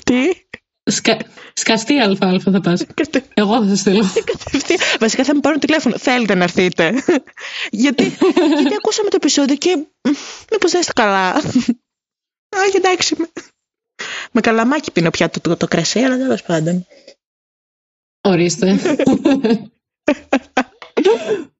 Τι; 0.04 0.43
Σκα... 0.84 1.18
Σκαστή 1.54 2.00
αλφα-αλφα 2.00 2.52
θα 2.52 2.62
πας. 2.62 2.86
Εγώ 3.34 3.64
θα 3.64 3.68
σε 3.68 3.76
στείλω. 3.76 4.06
Κατευθείαν. 4.32 4.80
Βασικά 5.00 5.24
θα 5.24 5.34
με 5.34 5.40
πάρουν 5.40 5.60
τηλέφωνο. 5.60 5.98
Θέλετε 5.98 6.36
να 6.36 6.44
έρθετε. 6.44 6.94
γιατί, 7.84 8.04
γιατί 8.60 8.74
ακούσαμε 8.78 9.10
το 9.10 9.16
επεισόδιο 9.16 9.56
και 9.56 9.76
μ, 9.78 10.10
μήπως 10.52 10.72
δεν 10.72 10.82
είστε 10.82 10.94
καλά. 10.96 11.30
Α, 11.30 11.42
εντάξει. 12.76 13.16
Με, 13.18 13.28
με 14.32 14.42
καλαμάκι 14.42 14.92
πίνω 14.92 15.10
πια 15.10 15.30
το, 15.30 15.40
το, 15.40 15.58
το 15.58 15.68
κρασί, 15.68 16.00
αλλά 16.00 16.18
τέλος 16.18 16.42
πάντων. 16.44 16.86
Ορίστε. 18.22 18.80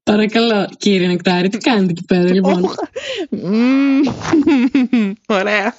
Παρακαλώ, 0.02 0.68
κύριε 0.76 1.06
Νεκτάρη, 1.06 1.48
τι 1.48 1.58
κάνετε 1.58 1.90
εκεί 1.90 2.04
πέρα, 2.04 2.32
λοιπόν; 2.32 2.64
Όχ. 2.64 2.74
Μμμ. 3.30 4.02
Ωραία. 5.26 5.76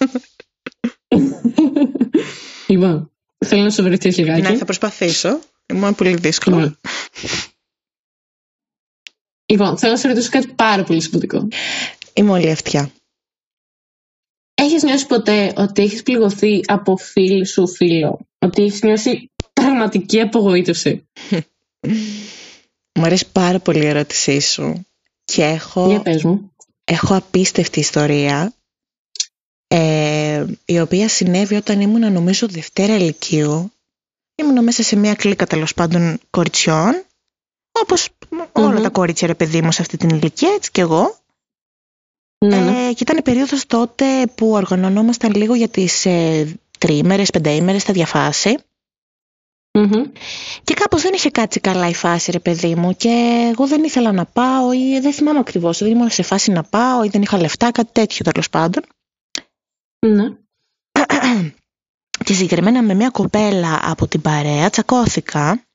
λοιπόν, 2.68 3.15
θέλω 3.46 3.64
να 3.64 3.70
σοβαρευτείς 3.70 4.18
λιγάκι. 4.18 4.42
Ναι, 4.42 4.58
θα 4.58 4.66
προσπαθήσω. 4.66 5.40
Είναι 5.74 5.94
πολύ 5.94 6.16
δύσκολο. 6.16 6.56
Λοιπόν. 6.58 6.78
Λοιπόν, 9.46 9.78
θέλω 9.78 9.92
να 9.92 9.98
σε 9.98 10.08
ρωτήσω 10.08 10.30
κάτι 10.30 10.48
πάρα 10.48 10.84
πολύ 10.84 11.02
σημαντικό. 11.02 11.48
Είμαι 12.14 12.32
όλη 12.32 12.52
αυτιά. 12.52 12.92
Έχεις 14.54 14.84
νιώσει 14.84 15.06
ποτέ 15.08 15.54
ότι 15.58 15.82
έχεις 15.82 16.04
πληγωθεί 16.04 16.60
από 16.66 16.98
φίλη 16.98 17.46
σου 17.46 17.68
φίλο; 17.68 18.20
Ότι 18.40 18.64
έχεις 18.64 18.82
νιώσει 18.82 19.32
πραγματική 19.54 20.20
απογοήτευση; 20.22 21.08
Μου 23.00 23.04
αρέσει 23.06 23.32
πάρα 23.32 23.60
πολύ 23.60 23.84
η 23.84 23.88
ερώτησή 23.88 24.40
σου. 24.40 24.86
Και 25.24 25.44
έχω, 25.44 25.90
Για 25.90 26.02
πες 26.02 26.24
μου. 26.24 26.52
έχω 26.84 27.16
απίστευτη 27.16 27.80
ιστορία 27.80 28.54
ε, 29.68 30.05
η 30.66 30.80
οποία 30.80 31.10
συνέβη 31.10 31.56
όταν 31.56 31.82
ήμουν 31.82 32.12
νομίζω 32.12 32.48
Δευτέρα 32.48 32.98
Λυκείου. 32.98 33.72
Ήμουν 34.36 34.64
μέσα 34.64 34.84
σε 34.84 34.96
μια 34.96 35.16
κλίκα 35.16 35.46
τέλος 35.46 35.74
πάντων 35.74 36.20
κοριτσιών 36.30 37.06
όπως 37.82 38.10
όλα 38.52 38.72
Μμμ. 38.72 38.82
τα 38.82 38.90
κορίτσια 38.90 39.28
ρε 39.28 39.36
παιδί 39.36 39.62
μου 39.62 39.72
σε 39.72 39.82
αυτή 39.82 39.98
την 39.98 40.10
ηλικία 40.10 40.54
έτσι 40.54 40.72
και 40.72 40.82
εγώ. 40.82 41.18
Ναι, 42.46 42.60
ναι. 42.60 42.88
Ε, 42.88 42.94
και 42.94 43.04
ήταν 43.04 43.24
περίοδος 43.24 43.66
τότε 43.66 44.06
που 44.36 44.52
οργανωνόμασταν 44.52 45.34
λίγο 45.34 45.56
για 45.56 45.68
τις 45.68 46.06
ε, 46.06 46.58
τριήμερες, 46.78 47.30
πενταήμερες 47.30 47.82
στα 47.82 47.94
διαφάση. 47.94 48.58
Μμμ. 49.74 50.12
Και 50.64 50.74
κάπως 50.74 51.02
δεν 51.02 51.14
είχε 51.14 51.30
κάτσει 51.30 51.60
καλά 51.60 51.88
η 51.88 51.94
φάση 51.94 52.32
ρε 52.32 52.40
παιδί 52.40 52.76
μου 52.76 52.96
και 52.96 53.48
εγώ 53.52 53.68
δεν 53.68 53.84
ήθελα 53.84 54.12
να 54.12 54.26
πάω 54.26 54.74
ή 54.74 55.00
δεν 55.00 55.14
θυμάμαι 55.14 55.40
ακριβώς, 55.40 55.78
δεν 55.78 55.92
ήμουν 55.92 56.10
σε 56.10 56.24
φάση 56.24 56.52
να 56.52 56.64
πάω 56.64 57.04
ή 57.04 57.08
δεν 57.08 57.22
είχα 57.22 57.40
λεφτά, 57.40 57.72
κάτι 57.72 57.92
τέτοιο 57.92 58.32
τέλος 58.32 58.50
πάντων. 58.50 58.84
Ναι. 60.08 60.30
Και 62.26 62.34
συγκεκριμένα 62.34 62.82
με 62.82 62.94
μια 62.94 63.10
κοπέλα 63.10 63.80
από 63.84 64.08
την 64.08 64.22
παρέα 64.22 64.70
τσακώθηκα 64.70 65.66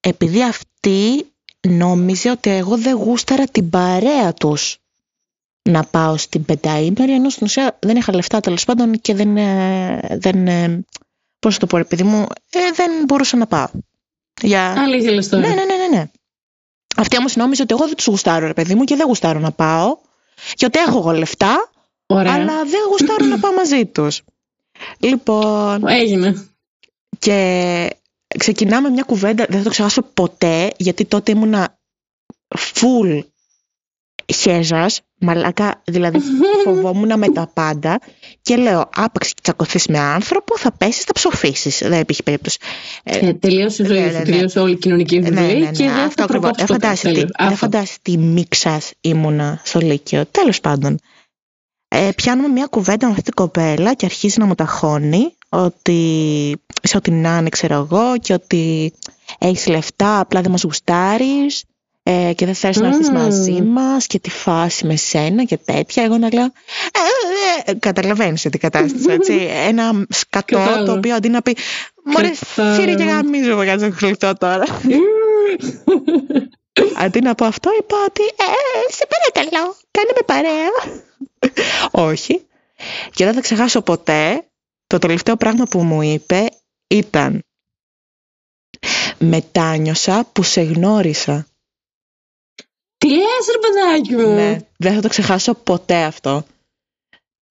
επειδή 0.00 0.44
αυτή 0.44 1.26
νόμιζε 1.68 2.30
ότι 2.30 2.50
εγώ 2.50 2.76
δεν 2.76 2.96
γούσταρα 2.96 3.44
την 3.44 3.70
παρέα 3.70 4.34
τους 4.34 4.78
να 5.62 5.84
πάω 5.84 6.16
στην 6.16 6.44
πενταήμερη 6.44 7.12
ενώ 7.12 7.28
στην 7.28 7.46
ουσία 7.46 7.78
δεν 7.80 7.96
είχα 7.96 8.14
λεφτά 8.14 8.40
τέλος 8.40 8.64
πάντων 8.64 9.00
και 9.00 9.14
δεν, 9.14 9.36
ε, 9.36 10.00
δεν 10.20 10.48
ε, 10.48 10.84
πώς 11.38 11.52
να 11.52 11.58
το 11.58 11.66
πω 11.66 11.76
ρε 11.76 11.84
παιδί 11.84 12.02
μου, 12.02 12.26
ε, 12.50 12.58
δεν 12.74 12.90
μπορούσα 13.04 13.36
να 13.36 13.46
πάω. 13.46 13.68
Για... 14.42 14.82
Άλλη 14.82 14.96
γελαστό. 14.96 15.36
τώρα. 15.36 15.48
Ναι, 15.48 15.54
ναι, 15.54 15.64
ναι, 15.64 15.74
ναι, 15.74 15.96
ναι. 15.96 16.10
Αυτή 16.96 17.16
όμως 17.16 17.36
νόμιζε 17.36 17.62
ότι 17.62 17.74
εγώ 17.74 17.86
δεν 17.86 17.96
τους 17.96 18.06
γουστάρω 18.06 18.46
ρε 18.46 18.52
παιδί 18.52 18.74
μου 18.74 18.84
και 18.84 18.96
δεν 18.96 19.06
γουστάρω 19.06 19.38
να 19.38 19.52
πάω 19.52 19.96
και 20.54 20.64
ότι 20.64 20.78
έχω 20.78 20.98
εγώ 20.98 21.10
λεφτά 21.10 21.69
Ωραία. 22.14 22.32
αλλά 22.34 22.64
δεν 22.64 22.80
γουστάρω 22.90 23.24
να 23.24 23.38
πάω 23.38 23.52
μαζί 23.52 23.86
τους. 23.86 24.20
Λοιπόν, 24.98 25.88
Έγινε. 25.88 26.46
και 27.18 27.90
ξεκινάμε 28.38 28.88
μια 28.88 29.02
κουβέντα, 29.02 29.46
δεν 29.48 29.58
θα 29.58 29.64
το 29.64 29.70
ξεχάσω 29.70 30.02
ποτέ, 30.02 30.70
γιατί 30.76 31.04
τότε 31.04 31.30
ήμουνα 31.32 31.78
full 32.74 33.20
χέζας, 34.34 35.00
μαλάκα, 35.18 35.82
δηλαδή 35.84 36.18
φοβόμουν 36.64 37.18
με 37.18 37.28
τα 37.28 37.50
πάντα 37.54 38.00
και 38.42 38.56
λέω 38.56 38.88
άπαξ 38.94 39.28
και 39.34 39.40
τσακωθείς 39.42 39.86
με 39.86 39.98
άνθρωπο 39.98 40.58
θα 40.58 40.72
πέσεις, 40.72 41.04
θα 41.04 41.12
ψοφήσεις, 41.12 41.78
δεν 41.78 42.00
υπήρχε 42.00 42.22
περίπτωση. 42.22 42.58
Ε, 43.02 43.26
Ε, 43.28 43.32
τελείωσε 43.34 43.82
η 43.82 43.86
ζωή 43.86 43.98
ναι, 44.00 44.06
σου, 44.06 44.12
ναι, 44.12 44.18
ναι. 44.18 44.24
τελείωσε 44.24 44.58
όλη 44.60 44.72
η 44.72 44.76
κοινωνική 44.76 45.18
ναι, 45.18 45.26
ζωή 45.26 45.34
ναι, 45.46 45.52
ναι, 45.58 45.70
και 45.70 45.84
δεν 45.84 45.88
αυτό 45.90 46.10
θα 46.16 46.24
ακριβώς. 46.24 46.26
προκόψεις 46.26 46.66
Δεν 46.66 46.66
ποτέ. 46.66 46.86
φαντάζεσαι 46.86 47.08
τι, 47.08 47.14
Τέλος. 47.14 47.30
δεν 47.38 47.46
Αυτό. 47.46 47.56
φαντάζεσαι 47.56 47.98
τι 48.02 48.16
μίξας 48.18 48.92
ήμουνα 49.00 49.60
στο 49.64 49.78
Λύκειο. 49.80 50.26
Τέλος 50.30 50.60
πάντων. 50.60 50.98
Ε, 51.92 52.10
πιάνουμε 52.16 52.48
μια 52.48 52.66
κουβέντα 52.66 53.06
με 53.06 53.10
αυτή 53.10 53.22
την 53.22 53.34
κοπέλα 53.34 53.94
και 53.94 54.04
αρχίζει 54.06 54.38
να 54.38 54.44
μου 54.46 54.54
ταχώνει 54.54 55.34
ότι 55.48 56.56
σε 56.82 56.96
ό,τι 56.96 57.10
να 57.10 57.36
είναι 57.38 57.48
ξέρω 57.48 57.74
εγώ 57.74 58.18
και 58.20 58.32
ότι 58.32 58.92
έχεις 59.38 59.66
λεφτά 59.66 60.20
απλά 60.20 60.40
δεν 60.40 60.50
μας 60.50 60.62
γουστάρεις 60.62 61.64
ε, 62.02 62.32
και 62.36 62.44
δεν 62.44 62.54
θες 62.54 62.76
να 62.76 62.86
έρθεις 62.86 63.08
Μμμ. 63.10 63.16
μαζί 63.16 63.62
μας 63.62 64.06
και 64.06 64.18
τη 64.18 64.30
φάση 64.30 64.86
με 64.86 64.96
σένα 64.96 65.44
και 65.44 65.56
τέτοια. 65.56 66.02
Εγώ 66.04 66.18
να 66.18 66.28
λέω 66.32 66.44
ε, 66.44 66.48
ε, 67.66 67.70
ε, 67.70 67.74
καταλαβαίνεις 67.74 68.42
την 68.42 68.60
κατάσταση 68.60 69.06
έτσι. 69.08 69.48
Ένα 69.66 70.06
σκατό 70.08 70.56
Κατάλαβα. 70.56 70.84
το 70.84 70.92
οποίο 70.92 71.14
αντί 71.14 71.28
να 71.28 71.42
πει 71.42 71.56
Μωρέ 72.04 72.30
Κατάλαβα. 72.30 72.80
σύρε 72.80 72.94
και 72.94 73.04
γαμίζω 73.04 73.56
με 73.56 73.64
κάτι 73.64 73.88
γλυκό 74.00 74.34
τώρα. 74.34 74.64
Αντί 76.96 77.20
να 77.20 77.34
πω 77.34 77.44
αυτό, 77.44 77.70
είπα 77.78 77.96
ότι 78.08 78.22
ε, 78.22 78.92
σε 78.92 79.06
παρακαλώ, 79.08 79.76
κάνε 79.90 80.12
με 80.14 80.22
παρέα. 80.26 81.00
Όχι. 81.90 82.46
Και 83.10 83.24
δεν 83.24 83.34
θα 83.34 83.40
ξεχάσω 83.40 83.82
ποτέ, 83.82 84.48
το 84.86 84.98
τελευταίο 84.98 85.36
πράγμα 85.36 85.64
που 85.64 85.82
μου 85.82 86.02
είπε 86.02 86.48
ήταν 86.88 87.44
«Μετάνιωσα 89.18 90.24
που 90.32 90.42
σε 90.42 90.60
γνώρισα». 90.60 91.46
Τι 92.96 93.08
λες 93.08 93.46
ρε 93.52 93.58
παιδάκι 93.58 94.14
μου; 94.14 94.34
Ναι, 94.34 94.58
δεν 94.76 94.94
θα 94.94 95.00
το 95.00 95.08
ξεχάσω 95.08 95.54
ποτέ 95.54 96.02
αυτό. 96.02 96.46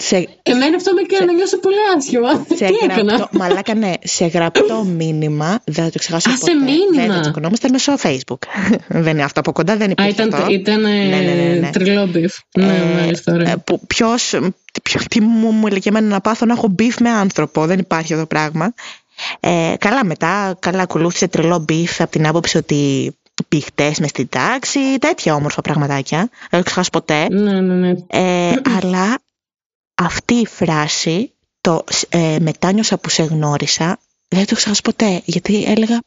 Σε, 0.01 0.15
Εμένα 0.43 0.75
αυτό 0.75 0.93
με 0.93 1.01
έκανε 1.01 1.25
να 1.25 1.33
νιώσω 1.33 1.59
πολύ 1.59 1.75
άσχημα. 1.97 2.45
σε 2.55 2.65
Τι 2.65 2.73
έκανα; 2.83 3.15
γραπτό, 3.15 3.37
μαλάκα 3.37 3.73
ναι, 3.75 3.93
σε 4.03 4.25
γραπτό 4.25 4.83
μήνυμα, 4.83 5.59
δεν 5.65 5.83
θα 5.83 5.89
το 5.89 5.99
ξεχάσω 5.99 6.29
Α, 6.29 6.33
σε 6.33 6.39
ποτέ. 6.39 6.53
μήνυμα. 6.53 7.05
Ναι, 7.05 7.13
δεν 7.13 7.21
τσακωνόμασταν 7.21 7.71
μέσω 7.71 7.93
Facebook. 8.01 8.37
δεν 8.87 9.13
είναι 9.13 9.23
αυτό 9.23 9.39
από 9.39 9.51
κοντά, 9.51 9.75
δεν 9.77 9.87
Α, 9.89 9.91
υπήρχε 9.91 10.11
ήταν, 10.11 10.33
αυτό. 10.33 10.51
ήταν 10.51 10.85
ε, 10.85 10.89
Ναι, 10.89 11.15
ναι, 11.19 11.33
ναι, 11.33 11.59
ναι. 11.59 11.69
τρελό 11.69 12.05
beef. 12.07 12.35
Ναι, 12.57 12.65
Ε, 12.77 13.01
μάλιστα, 13.01 13.33
ωραία. 13.33 13.51
ε, 13.51 13.55
που 13.65 13.79
ποιος, 13.87 14.33
ποιος, 14.83 15.03
τι 15.09 15.21
μου, 15.21 15.51
μου 15.51 15.67
έλεγε 15.67 15.89
εμένα 15.89 16.07
να 16.07 16.21
πάθω 16.21 16.45
να 16.45 16.53
έχω 16.53 16.67
beef 16.67 16.97
με 16.99 17.09
άνθρωπο. 17.09 17.65
Δεν 17.65 17.79
υπάρχει 17.79 18.13
αυτό 18.13 18.25
το 18.25 18.35
πράγμα. 18.35 18.73
Ε, 19.39 19.73
καλά 19.79 20.05
μετά, 20.05 20.55
καλά 20.59 20.81
ακολούθησε 20.81 21.27
τρελό 21.27 21.59
beef 21.59 22.01
από 22.01 22.11
την 22.11 22.27
άποψη 22.27 22.57
ότι 22.57 23.13
πηχτές 23.47 23.99
μες 23.99 24.09
στην 24.09 24.29
τάξη, 24.29 24.79
τέτοια 24.99 25.33
όμορφα 25.35 25.61
πραγματάκια. 25.61 26.17
Δεν 26.49 26.59
το 26.59 26.63
ξεχάσω 26.63 26.89
ποτέ. 26.89 27.27
Ναι, 27.31 27.61
ναι, 27.61 27.73
ναι. 27.73 27.89
Ε, 28.07 28.53
αλλά 28.77 29.17
αυτή 29.99 30.33
η 30.33 30.45
φράση, 30.45 31.33
το 31.61 31.83
ε, 32.09 32.37
μετάνιωσα 32.39 32.97
που 32.97 33.09
σε 33.09 33.23
γνώρισα, 33.23 33.99
δεν 34.27 34.45
το 34.45 34.55
ξεχάσω 34.55 34.81
ποτέ. 34.81 35.21
Γιατί 35.25 35.63
έλεγα, 35.63 35.99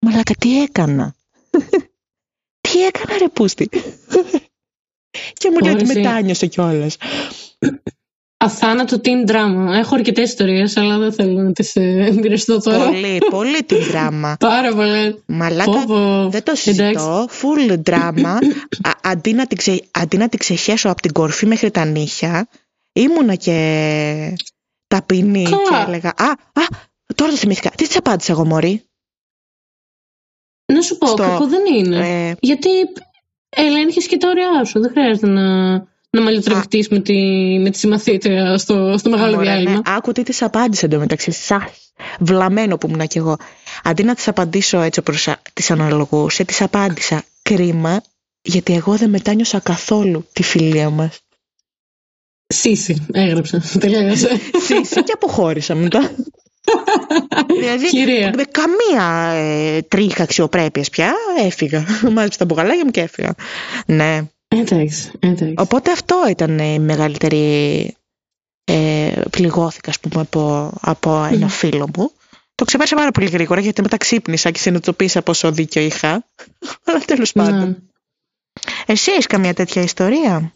μαλάκα 0.00 0.34
τι 0.34 0.62
έκανα; 0.62 1.14
τι 2.68 2.84
έκανα 2.84 3.18
ρε 3.18 3.28
πούστη; 3.28 3.68
και 5.40 5.50
μου 5.50 5.58
λέει 5.58 5.72
ότι 5.72 5.84
Όρεση. 5.84 5.98
μετάνιωσε 5.98 6.46
κιόλας. 6.46 6.96
Αθάνατο 8.42 9.00
teen 9.04 9.30
drama. 9.30 9.66
Έχω 9.72 9.94
αρκετές 9.94 10.28
ιστορίες, 10.28 10.76
αλλά 10.76 10.98
δεν 10.98 11.12
θέλω 11.12 11.42
να 11.42 11.52
τις 11.52 11.76
ε, 11.76 12.12
μοιραστώ 12.20 12.58
τώρα. 12.60 12.84
πολύ, 12.86 13.18
πολύ 13.30 13.62
την 13.62 13.78
δράμα. 13.84 14.36
Πάρα 14.40 14.74
πολύ. 14.74 15.22
Μαλάκα, 15.26 15.70
Πω, 15.70 15.84
πω. 15.86 16.28
δεν 16.28 16.42
το 16.42 16.50
Εντάξει. 16.50 16.62
συζητώ. 16.62 17.28
Full 17.30 17.82
drama. 17.90 18.38
Α, 18.82 18.90
αντί, 19.02 19.32
να 19.32 19.46
την 19.46 19.56
ξε, 19.56 19.84
αντί 19.90 20.16
να 20.16 20.28
την 20.28 20.38
ξεχέσω 20.38 20.90
από 20.90 21.00
την 21.00 21.12
κορφή 21.12 21.46
μέχρι 21.46 21.70
τα 21.70 21.84
νύχια, 21.84 22.48
ήμουνα 22.92 23.34
και 23.34 24.36
ταπεινή 24.86 25.42
Καλά. 25.42 25.56
και 25.84 25.84
έλεγα 25.90 26.08
«Α, 26.16 26.30
α, 26.52 26.64
τώρα 27.14 27.30
το 27.30 27.36
θυμήθηκα. 27.36 27.70
Τι 27.70 27.86
της 27.86 27.96
απάντησα 27.96 28.32
εγώ, 28.32 28.44
μωρή». 28.46 28.84
Να 30.72 30.82
σου 30.82 30.98
πω, 30.98 31.06
Στο- 31.06 31.16
κακό 31.22 31.46
δεν 31.46 31.62
είναι. 31.74 32.28
Ε, 32.28 32.34
Γιατί 32.40 32.68
ελέγχει 33.48 34.06
και 34.06 34.16
τα 34.16 34.28
ωριά 34.28 34.64
σου. 34.64 34.80
Δεν 34.80 34.90
χρειάζεται 34.90 35.26
να 35.26 35.88
να 36.10 36.20
μαλλιοτραβηχτείς 36.22 36.88
με 36.88 37.00
τη, 37.00 37.12
με 37.58 37.70
τη 37.70 37.78
συμμαθήτρια 37.78 38.58
στο, 38.58 38.94
στο 38.98 39.10
μεγάλο 39.10 39.36
Ωραία, 39.36 39.52
διάλειμμα. 39.52 39.74
ναι. 39.74 39.80
Άκου 39.96 40.12
τι 40.12 40.22
της 40.22 40.42
απάντησε 40.42 40.84
εντωμεταξύ. 40.86 41.30
Σας, 41.30 41.62
βλαμμένο 42.20 42.78
που 42.78 42.86
ήμουν 42.88 43.06
κι 43.06 43.18
εγώ. 43.18 43.36
Αντί 43.82 44.02
να 44.02 44.14
της 44.14 44.28
απαντήσω 44.28 44.80
έτσι 44.80 45.00
όπως 45.00 45.28
α- 45.28 45.42
της 45.52 45.70
αναλογούσε, 45.70 46.44
της 46.44 46.60
απάντησα 46.62 47.22
κρίμα 47.42 48.00
γιατί 48.42 48.74
εγώ 48.74 48.96
δεν 48.96 49.10
μετάνιωσα 49.10 49.58
καθόλου 49.60 50.26
τη 50.32 50.42
φιλία 50.42 50.90
μας. 50.90 51.18
Σύση, 52.46 53.06
έγραψα. 53.12 53.62
Τελείωσε. 53.80 54.40
Σύση 54.66 55.02
και 55.02 55.12
αποχώρησα 55.14 55.74
μετά. 55.74 56.10
δηλαδή, 57.60 57.86
Κυρία. 57.86 58.32
με 58.36 58.42
καμία 58.42 59.30
ε, 59.34 59.82
τρίχα 59.82 60.22
αξιοπρέπειας 60.22 60.90
πια 60.90 61.12
έφυγα. 61.40 61.84
Μάζεψα 62.12 62.38
τα 62.38 62.44
μπουγαλάκια 62.44 62.84
μου 62.84 62.90
και 62.90 63.00
έφυγα. 63.00 63.34
Ναι. 63.86 64.20
Εντάξει, 64.54 65.10
εντάξει. 65.18 65.54
Οπότε 65.56 65.92
αυτό 65.92 66.26
ήταν 66.30 66.58
η 66.58 66.78
μεγαλύτερη 66.78 67.96
ε, 68.64 69.22
πληγώθηκα 69.30 69.90
ας 69.90 70.00
πούμε 70.00 70.20
από, 70.20 70.72
από 70.80 71.24
ένα 71.24 71.36
Μμμ. 71.38 71.48
φίλο 71.48 71.88
μου. 71.96 72.10
Το 72.54 72.64
ξεπέρασα 72.64 72.96
πάρα 72.96 73.10
πολύ 73.10 73.28
γρήγορα 73.28 73.60
γιατί 73.60 73.82
μετά 73.82 73.96
ξύπνησα 73.96 74.50
και 74.50 74.58
συνειδητοποίησα 74.58 75.22
πόσο 75.22 75.52
δίκιο 75.52 75.82
είχα. 75.82 76.24
Αλλά 76.86 76.98
τέλος 76.98 77.32
πάντων. 77.32 77.68
Ναι. 77.68 77.76
Εσύ 78.86 79.10
έχεις 79.10 79.26
καμία 79.26 79.54
τέτοια 79.54 79.82
ιστορία; 79.82 80.54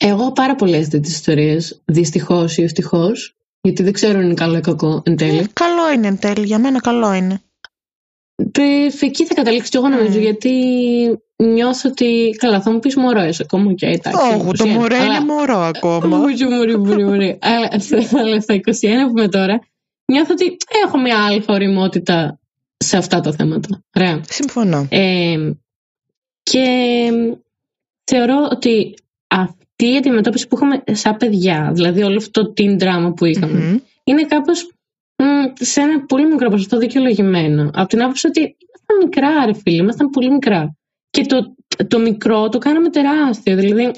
Εγώ 0.00 0.32
πάρα 0.32 0.54
πολλές 0.54 0.88
τέτοιες 0.88 1.14
ιστορίες. 1.14 1.82
Δυστυχώς 1.84 2.56
ή 2.56 2.62
ευτυχώς. 2.62 3.36
Γιατί 3.60 3.82
δεν 3.82 3.92
ξέρω 3.92 4.18
αν 4.18 4.24
είναι 4.24 4.34
καλό 4.34 4.56
ή 4.56 4.60
κακό 4.60 5.02
εν 5.04 5.16
τέλει. 5.16 5.38
Ε, 5.38 5.46
καλό 5.52 5.92
είναι 5.92 6.06
εν 6.06 6.18
τέλει. 6.18 6.46
Για 6.46 6.58
μένα 6.58 6.80
καλό 6.80 7.12
είναι. 7.12 7.42
Ε, 8.52 8.86
Εκεί 9.00 9.26
θα 9.26 9.34
καταλήξω 9.34 9.68
κι 9.70 9.76
εγώ 9.76 9.88
νομίζω, 9.88 10.18
Μμ. 10.18 10.22
γιατί 10.22 10.52
νιώθω 11.42 11.88
ότι. 11.88 12.34
Καλά, 12.38 12.60
θα 12.60 12.70
μου 12.70 12.78
πεις 12.78 12.96
μωρό 12.96 13.20
εσύ 13.20 13.42
ακόμα. 13.44 13.72
και 13.72 13.86
εντάξει. 13.86 14.22
Όχι, 14.34 14.56
το 14.56 14.64
21, 14.64 14.68
μωρέ 14.68 14.96
αλλά- 14.96 15.04
είναι 15.16 15.24
μωρό 15.24 15.58
ακόμα. 15.58 16.18
Όχι, 16.18 16.44
μωρή, 16.44 16.78
μωρή, 16.78 17.04
μωρή. 17.04 17.38
Αλλά 17.40 17.68
αλλά 18.20 18.40
στα 18.40 18.54
21 18.54 18.60
που 19.06 19.18
είμαι 19.18 19.28
τώρα, 19.28 19.60
νιώθω 20.12 20.32
ότι 20.32 20.56
έχω 20.84 20.98
μια 21.00 21.24
άλλη 21.24 21.44
οριμότητα 21.48 22.38
σε 22.76 22.96
αυτά 22.96 23.20
τα 23.20 23.32
θέματα. 23.32 23.82
Ωραία. 23.96 24.20
Συμφωνώ. 24.28 24.86
Ε, 24.90 25.50
και 26.42 26.66
θεωρώ 28.04 28.48
ότι 28.50 28.94
αυτή 29.28 29.92
η 29.92 29.96
αντιμετώπιση 29.96 30.48
που 30.48 30.56
είχαμε 30.56 30.82
σαν 30.92 31.16
παιδιά, 31.16 31.70
δηλαδή 31.74 32.02
όλο 32.02 32.16
αυτό 32.16 32.42
το 32.44 32.52
teen 32.56 32.82
drama 32.82 33.12
που 33.16 33.24
είχαμε, 33.24 33.58
Μμμ. 33.60 33.78
είναι 34.04 34.22
κάπως 34.24 34.72
μ, 35.16 35.24
σε 35.54 35.80
ένα 35.80 36.04
πολύ 36.04 36.26
μικρό 36.26 36.50
ποσοστό 36.50 36.78
δικαιολογημένο. 36.78 37.70
Από 37.74 37.88
την 37.88 38.02
άποψη 38.02 38.26
ότι 38.26 38.40
ήμασταν 38.40 38.96
μικρά, 39.04 39.46
ρε 39.46 39.54
φίλοι, 39.54 39.76
ήμασταν 39.76 40.10
πολύ 40.10 40.30
μικρά. 40.30 40.76
Και 41.10 41.24
το, 41.26 41.54
το 41.88 41.98
μικρό 41.98 42.48
το 42.48 42.58
κάναμε 42.58 42.88
τεράστιο. 42.88 43.56
Δηλαδή, 43.56 43.90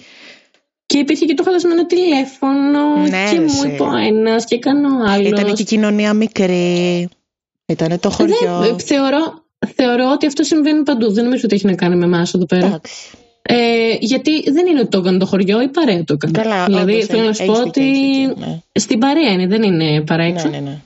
και 0.86 0.98
υπήρχε 0.98 1.24
και 1.24 1.34
το 1.34 1.42
χαλασμένο 1.42 1.86
τηλέφωνο 1.86 2.96
Ναι, 2.96 3.08
και 3.08 3.36
ρε, 3.36 3.40
μου 3.40 3.44
εσύ. 3.44 3.68
είπε 3.68 3.82
ο 3.82 3.96
ένας 3.96 4.44
και 4.44 4.54
έκανε 4.54 4.86
ο 4.86 5.04
άλλος. 5.06 5.28
Ήταν 5.28 5.54
και 5.54 5.62
η 5.62 5.64
κοινωνία 5.64 6.12
μικρή. 6.12 7.08
Ήταν 7.66 8.00
το 8.00 8.10
χωριό. 8.10 8.78
θεωρώ, 8.84 9.44
θεωρώ 9.74 10.10
ότι 10.12 10.26
αυτό 10.26 10.42
συμβαίνει 10.42 10.82
παντού. 10.82 11.12
Δεν 11.12 11.24
νομίζω 11.24 11.42
ότι 11.44 11.54
έχει 11.54 11.66
να 11.66 11.74
κάνει 11.74 11.96
με 11.96 12.04
εμάς 12.04 12.34
εδώ 12.34 12.46
πέρα. 12.46 12.66
Εντάξει. 12.66 13.10
Ε, 13.42 13.96
γιατί 14.00 14.50
δεν 14.50 14.66
είναι 14.66 14.80
ότι 14.80 14.88
το 14.88 14.98
έκανε 14.98 15.18
το 15.18 15.26
χωριό, 15.26 15.62
η 15.62 15.68
παρέα 15.68 16.04
το 16.04 16.12
έκανε. 16.12 16.32
Καλά, 16.32 16.64
δηλαδή, 16.64 16.92
όντως, 16.92 17.06
θέλω 17.06 17.24
να 17.24 17.32
σου 17.32 17.42
έχεις 17.42 17.54
πω 17.54 17.62
δίκιο, 17.62 17.82
ότι 17.82 17.90
έχεις 17.90 18.28
δίκιο, 18.28 18.34
ναι. 18.46 18.60
στην 18.72 18.98
παρέα 18.98 19.32
είναι, 19.32 19.46
δεν 19.46 19.62
είναι 19.62 20.00
παρά 20.00 20.22
έξω. 20.22 20.48
Ναι, 20.48 20.58
ναι, 20.58 20.70
ναι. 20.70 20.80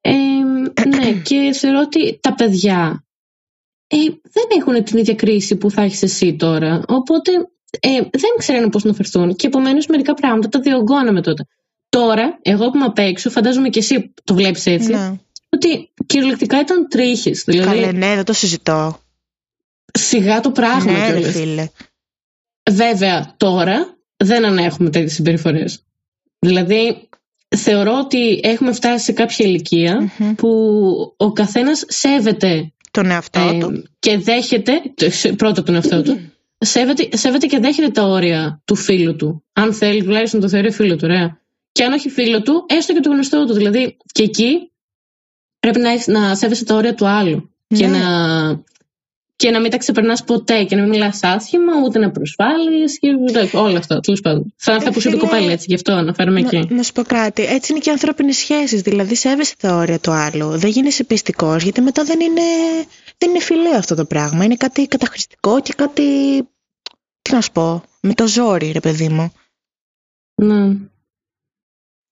Ε, 0.00 0.86
ναι, 0.86 1.12
και 1.12 1.52
θεωρώ 1.52 1.80
ότι 1.80 2.18
τα 2.20 2.34
παιδιά 2.34 3.04
ε, 3.96 4.10
δεν 4.32 4.44
έχουν 4.58 4.84
την 4.84 4.98
ίδια 4.98 5.14
κρίση 5.14 5.56
που 5.56 5.70
θα 5.70 5.82
έχεις 5.82 6.02
εσύ 6.02 6.36
τώρα. 6.36 6.82
Οπότε 6.88 7.30
ε, 7.80 7.88
δεν 7.96 8.30
ξέρουν 8.38 8.68
πώς 8.70 8.84
να 8.84 8.92
φερθούν. 8.94 9.34
Και 9.36 9.46
επομένως 9.46 9.86
μερικά 9.86 10.14
πράγματα 10.14 10.48
τα 10.48 10.60
διωγγώναμε 10.60 11.22
τότε. 11.22 11.46
Τώρα, 11.88 12.38
εγώ 12.42 12.70
που 12.70 12.76
είμαι 12.76 12.84
απ' 12.84 12.98
έξω, 12.98 13.30
φαντάζομαι 13.30 13.68
και 13.68 13.78
εσύ 13.78 14.14
το 14.24 14.34
βλέπεις 14.34 14.66
έτσι, 14.66 14.90
Ναι. 14.92 15.12
ότι 15.48 15.92
κυριολεκτικά 16.06 16.60
ήταν 16.60 16.88
τρίχες. 16.88 17.42
Δηλαδή, 17.46 17.68
Καλέ, 17.80 17.92
ναι, 17.92 18.14
δεν 18.14 18.24
το 18.24 18.32
συζητώ. 18.32 18.98
σιγά 19.92 20.40
το 20.40 20.50
πράγμα 20.50 20.92
ναι, 20.92 21.10
ρε 21.10 21.18
κιόλας. 21.18 21.34
φίλε. 21.36 21.68
Βέβαια, 22.70 23.34
τώρα 23.36 23.96
δεν 24.16 24.44
ανέχουμε 24.44 24.90
τέτοιες 24.90 25.12
συμπεριφορές. 25.12 25.82
Δηλαδή, 26.38 27.08
θεωρώ 27.56 27.98
ότι 27.98 28.40
έχουμε 28.42 28.72
φτάσει 28.72 29.04
σε 29.04 29.12
κάποια 29.12 29.46
ηλικία 29.46 30.12
Μμμ. 30.18 30.34
που 30.34 30.48
ο 31.16 31.32
καθένας 31.32 31.84
σέβεται 31.88 32.72
Τον 32.94 33.10
εαυτό 33.10 33.40
ε, 33.40 33.58
του. 33.58 33.82
και 33.98 34.18
δέχεται, 34.18 34.72
το- 34.94 35.10
σε- 35.10 35.32
πρώτα 35.32 35.62
τον 35.62 35.74
εαυτό 35.74 36.02
του, 36.02 36.32
σέβεται, 36.58 37.08
σέβεται 37.16 37.46
και 37.46 37.58
δέχεται 37.58 37.88
τα 37.90 38.02
όρια 38.02 38.62
του 38.64 38.74
φίλου 38.74 39.16
του. 39.16 39.44
Αν 39.52 39.72
θέλει, 39.72 40.02
τουλάχιστον 40.04 40.40
το 40.40 40.48
θεωρεί 40.48 40.70
φίλο 40.72 40.94
του, 40.96 41.00
ωραία. 41.04 41.40
Και 41.72 41.84
αν 41.84 41.92
όχι 41.92 42.08
φίλο 42.08 42.42
του, 42.42 42.66
έστω 42.68 42.92
και 42.92 43.00
το 43.00 43.10
γνωστό 43.10 43.44
του. 43.46 43.52
Δηλαδή, 43.52 43.96
και 44.12 44.22
εκεί 44.22 44.70
πρέπει 45.60 45.78
να, 45.78 45.90
έχεις- 45.90 46.06
να 46.06 46.34
σέβεσαι 46.34 46.64
τα 46.64 46.74
όρια 46.74 46.94
του 46.94 47.06
άλλου. 47.08 47.50
Και, 47.66 47.86
Ναι. 47.86 47.98
να, 47.98 48.64
και 49.36 49.50
να 49.50 49.60
μην 49.60 49.70
τα 49.70 49.76
ξεπερνάς 49.76 50.24
ποτέ 50.24 50.64
και 50.64 50.74
να 50.76 50.80
μην 50.82 50.90
μιλάς 50.90 51.22
άσχημα, 51.22 51.72
ούτε 51.84 51.98
να 51.98 52.10
προσβάλλεις 52.10 52.98
και 52.98 53.08
ούτε- 53.14 53.50
όλα 53.56 53.78
αυτά. 53.78 54.00
Τέλος 54.00 54.20
πάντων. 54.20 54.54
Σαν 54.56 54.76
αυτά 54.76 54.88
Ε, 54.88 54.92
που 54.92 55.00
σου 55.00 55.08
είπε 55.08 55.16
η 55.16 55.20
φίλε, 55.20 55.30
κοπέλα, 55.30 55.52
έτσι, 55.52 55.66
γι' 55.68 55.74
αυτό 55.74 55.92
αναφέρομαι 55.92 56.40
εκεί. 56.40 56.56
Να, 56.58 56.74
να 56.76 56.82
σου 56.82 56.92
πω 56.92 57.02
κάτι. 57.02 57.42
Έτσι 57.42 57.72
είναι 57.72 57.80
και 57.80 57.88
οι 57.88 57.92
ανθρώπινες 57.92 58.36
σχέσεις. 58.36 58.80
Δηλαδή, 58.82 59.14
σέβεσαι 59.14 59.54
τα 59.58 59.74
όρια 59.76 59.98
του 59.98 60.10
άλλου. 60.10 60.58
Δεν 60.58 60.70
γίνεσαι 60.70 61.04
πιστικό, 61.04 61.56
γιατί 61.56 61.80
μετά 61.80 62.04
δεν 62.04 62.20
είναι, 62.20 62.42
δεν 63.18 63.30
είναι 63.30 63.40
φιλέ 63.40 63.76
αυτό 63.76 63.94
το 63.94 64.04
πράγμα. 64.04 64.44
Είναι 64.44 64.56
κάτι 64.56 64.86
καταχρηστικό 64.86 65.60
και 65.62 65.72
κάτι. 65.76 66.02
Τι 67.22 67.32
να 67.32 67.40
σου 67.40 67.52
πω. 67.52 67.82
Με 68.00 68.14
το 68.14 68.26
ζόρι, 68.28 68.70
ρε 68.70 68.80
παιδί 68.80 69.08
μου. 69.08 69.32
Ναι. 70.34 70.62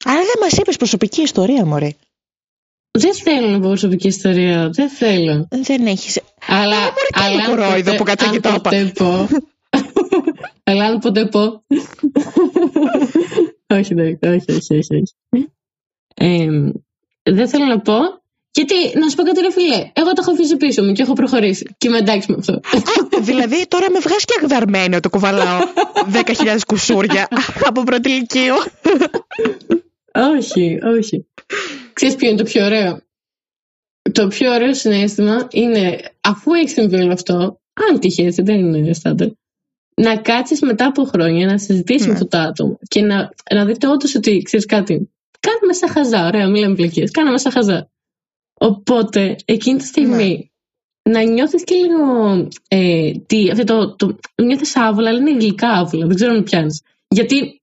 Αλλά 0.04 0.20
δεν 0.20 0.38
μας 0.40 0.52
είπες 0.52 0.76
προσωπική 0.76 1.22
ιστορία, 1.22 1.64
Μωρέ. 1.64 1.90
Δεν 2.98 3.14
θέλω 3.14 3.48
να 3.48 3.60
πω 3.60 3.68
προσωπική 3.68 4.06
ιστορία. 4.06 4.68
Δεν 4.72 4.88
θέλω. 4.88 5.48
Δεν 5.50 5.86
έχει. 5.86 6.20
Αλλά, 6.46 6.76
κάνω 7.12 7.34
αλλά 7.34 7.44
αν 7.44 7.50
κορόιδο 7.50 7.82
ποτέ- 7.82 7.96
που 7.96 8.04
κάτσα 8.04 8.26
αν 8.26 8.32
και 8.32 8.40
το 8.40 8.48
είπα. 8.48 8.60
ποτέ 8.60 8.92
πω. 8.94 9.28
Αλλά 10.64 10.84
αν 10.84 10.98
ποτέ 10.98 11.26
πω. 11.26 11.40
όχι, 13.74 13.94
όχι, 13.94 14.18
όχι, 14.22 14.44
όχι, 14.52 14.74
όχι, 14.74 14.76
όχι. 15.32 15.48
Ε, 16.14 16.46
δεν 17.22 17.48
θέλω 17.48 17.64
να 17.64 17.80
πω. 17.80 17.94
Γιατί, 18.54 18.74
να 18.98 19.08
σου 19.08 19.16
πω 19.16 19.22
κάτι, 19.22 19.40
ρε 19.40 19.50
φιλέ, 19.52 19.90
εγώ 19.92 20.12
το 20.12 20.20
έχω 20.20 20.30
αφήσει 20.32 20.56
πίσω 20.56 20.82
μου 20.82 20.92
και 20.92 21.02
έχω 21.02 21.12
προχωρήσει. 21.12 21.74
Και 21.78 21.88
είμαι 21.88 21.98
εντάξει 21.98 22.30
με 22.30 22.36
αυτό. 22.38 22.60
δηλαδή, 23.30 23.66
τώρα 23.68 23.90
με 23.90 23.98
βγάζει 23.98 24.24
και 24.24 24.34
αγδαρμένο 24.42 25.00
το 25.00 25.08
κουβαλάω 25.10 25.58
10.000 26.12 26.58
κουσούρια 26.66 27.28
από 27.68 27.82
πρώτη 27.82 28.10
ηλικίου. 28.10 28.54
όχι, 30.36 30.78
όχι. 30.98 31.26
Ξέρεις 31.92 32.14
ποιο 32.14 32.28
είναι 32.28 32.36
το 32.36 32.44
πιο 32.44 32.64
ωραίο; 32.64 33.00
Το 34.12 34.28
πιο 34.28 34.52
ωραίο 34.52 34.74
συνέστημα 34.74 35.48
είναι, 35.50 36.00
αφού 36.20 36.52
έχει 36.54 36.68
συμβεί 36.68 36.96
όλο 36.96 37.12
αυτό, 37.12 37.60
αν 37.90 37.98
τυχαίνει, 38.00 38.28
έτσι, 38.28 38.42
δεν 38.42 38.58
είναι 38.58 38.92
στάνταρ, 38.92 39.28
να 39.96 40.16
κάτσεις 40.16 40.60
μετά 40.60 40.86
από 40.86 41.04
χρόνια 41.04 41.46
να 41.46 41.58
συζητήσεις 41.58 42.06
Ναι. 42.06 42.06
με 42.06 42.12
αυτό 42.12 42.26
το 42.26 42.38
άτομο 42.38 42.78
και 42.88 43.02
να, 43.02 43.30
να 43.54 43.64
δείτε 43.64 43.88
όντως 43.88 44.14
ότι 44.14 44.42
ξέρεις 44.42 44.66
κάτι. 44.66 45.10
Κάναμε 45.40 45.72
σαν 45.72 45.88
χαζά, 45.88 46.26
ωραία, 46.26 46.48
μιλάμε 46.48 46.74
πλακίες. 46.74 47.10
Κάναμε 47.10 47.38
σαν 47.38 47.52
χαζά. 47.52 47.90
Οπότε, 48.54 49.36
εκείνη 49.44 49.78
τη 49.78 49.84
στιγμή, 49.84 50.52
να 51.10 51.22
νιώθεις 51.22 51.64
και 51.64 51.74
λίγο. 51.74 52.48
Ε, 52.68 53.12
τι, 53.26 53.50
αυτό 53.50 53.64
το, 53.64 53.96
το, 53.96 54.18
νιώθεις 54.42 54.76
άβολα, 54.76 55.08
αλλά 55.08 55.18
είναι 55.18 55.32
γλυκά 55.32 55.68
άβολα. 55.68 56.06
Δεν 56.06 56.14
ξέρω 56.14 56.30
αν 56.30 56.36
με 56.36 56.42
πιάνεις. 56.42 56.82
Γιατί 57.08 57.61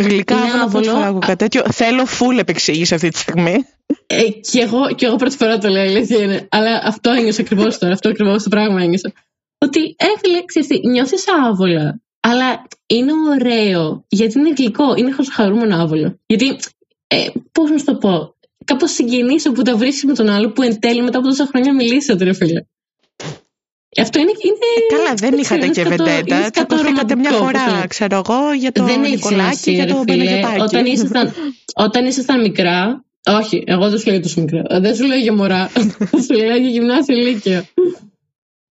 Γλυκά 0.00 0.34
Είναι 0.34 0.44
άβολα, 0.44 0.68
πρώτη 0.70 0.88
άβολο. 0.88 0.90
φορά 0.90 1.06
ακούω 1.06 1.18
κάτι 1.18 1.36
τέτοιο. 1.36 1.62
Θέλω 1.72 2.02
full 2.02 2.38
επεξήγηση 2.38 2.94
αυτή 2.94 3.08
τη 3.08 3.18
στιγμή. 3.18 3.66
Ε, 4.06 4.22
και, 4.50 4.60
εγώ, 4.60 4.94
και 4.94 5.06
εγώ 5.06 5.16
πρώτη 5.16 5.36
φορά 5.36 5.58
το 5.58 5.68
λέω, 5.68 5.84
η 5.84 5.88
αλήθεια 5.88 6.22
είναι. 6.22 6.46
Αλλά 6.50 6.80
αυτό 6.84 7.10
ένιωσα 7.10 7.40
ακριβώς 7.40 7.78
τώρα. 7.78 7.92
Αυτό 7.92 8.08
ακριβώς 8.08 8.42
το 8.42 8.48
πράγμα 8.48 8.82
ένιωσα. 8.82 9.12
Ότι 9.58 9.96
έφυλε, 9.98 10.44
ξέρεις 10.44 10.68
τι, 10.68 10.88
νιώθεις 10.88 11.24
άβολα. 11.46 12.00
Αλλά 12.20 12.66
είναι 12.86 13.12
ωραίο. 13.30 14.04
Γιατί 14.08 14.38
είναι 14.38 14.52
γλυκό. 14.56 14.94
Είναι 14.96 15.14
χαρούμενο 15.32 15.76
άβολο. 15.82 16.18
Γιατί, 16.26 16.56
ε, 17.06 17.26
πώς 17.52 17.70
να 17.70 17.78
σου 17.78 17.84
το 17.84 17.96
πω, 17.96 18.34
κάπως 18.64 18.90
συγκινήσει 18.90 19.52
που 19.52 19.62
τα 19.62 19.76
βρίσκεις 19.76 20.04
με 20.04 20.14
τον 20.14 20.28
άλλο 20.28 20.50
που 20.50 20.62
εν 20.62 20.80
τέλει 20.80 21.02
μετά 21.02 21.18
από 21.18 21.26
τόσα 21.26 21.46
χρόνια 21.46 21.74
μιλήσατε, 21.74 22.24
ρε 22.24 22.32
φίλε. 22.32 22.62
Αυτό 23.96 24.18
είναι. 24.20 24.30
είναι 24.42 24.96
Καλά, 24.96 25.14
δεν 25.14 25.30
δεν 25.30 25.38
είχατε 25.38 25.68
ξέρω, 25.68 25.72
και 25.72 25.80
είναι 25.80 25.88
σκατό- 25.94 26.04
βεντέτα. 26.14 26.36
είναι 26.36 26.46
σκατό 26.46 26.74
Τσακωθήκατε 26.74 27.14
μια 27.16 27.30
ρομαντικό, 27.30 27.52
πώς 27.52 27.60
φορά, 27.62 27.72
λέμε. 27.74 27.86
ξέρω 27.86 28.22
εγώ, 28.26 28.52
για 28.52 28.72
το 28.72 28.84
δεν 28.84 29.02
έχει 29.02 29.14
Νικολάκη 29.14 29.48
και 29.50 29.56
σημασία, 29.56 29.72
για 29.84 29.86
το 29.94 30.02
ρε 30.06 30.12
φίλε. 30.12 30.40
Παναγιωτάκη. 30.40 30.62
Όταν 30.76 30.86
ήσασταν, 30.86 31.32
όταν 31.74 32.04
ήσασταν 32.06 32.40
μικρά, 32.40 33.04
όχι, 33.26 33.62
εγώ 33.66 33.88
δεν 33.90 33.98
σου 33.98 34.10
λέω 34.10 34.20
τόσο 34.20 34.40
μικρά. 34.40 34.62
Δεν 34.80 34.94
σου 34.94 35.04
λέω 35.04 35.18
για 35.18 35.32
μωρά. 35.32 35.70
σου 36.26 36.34
λέω 36.34 36.56
για 36.56 36.68
γυμνάσιο 36.68 37.16
ηλικία. 37.16 37.68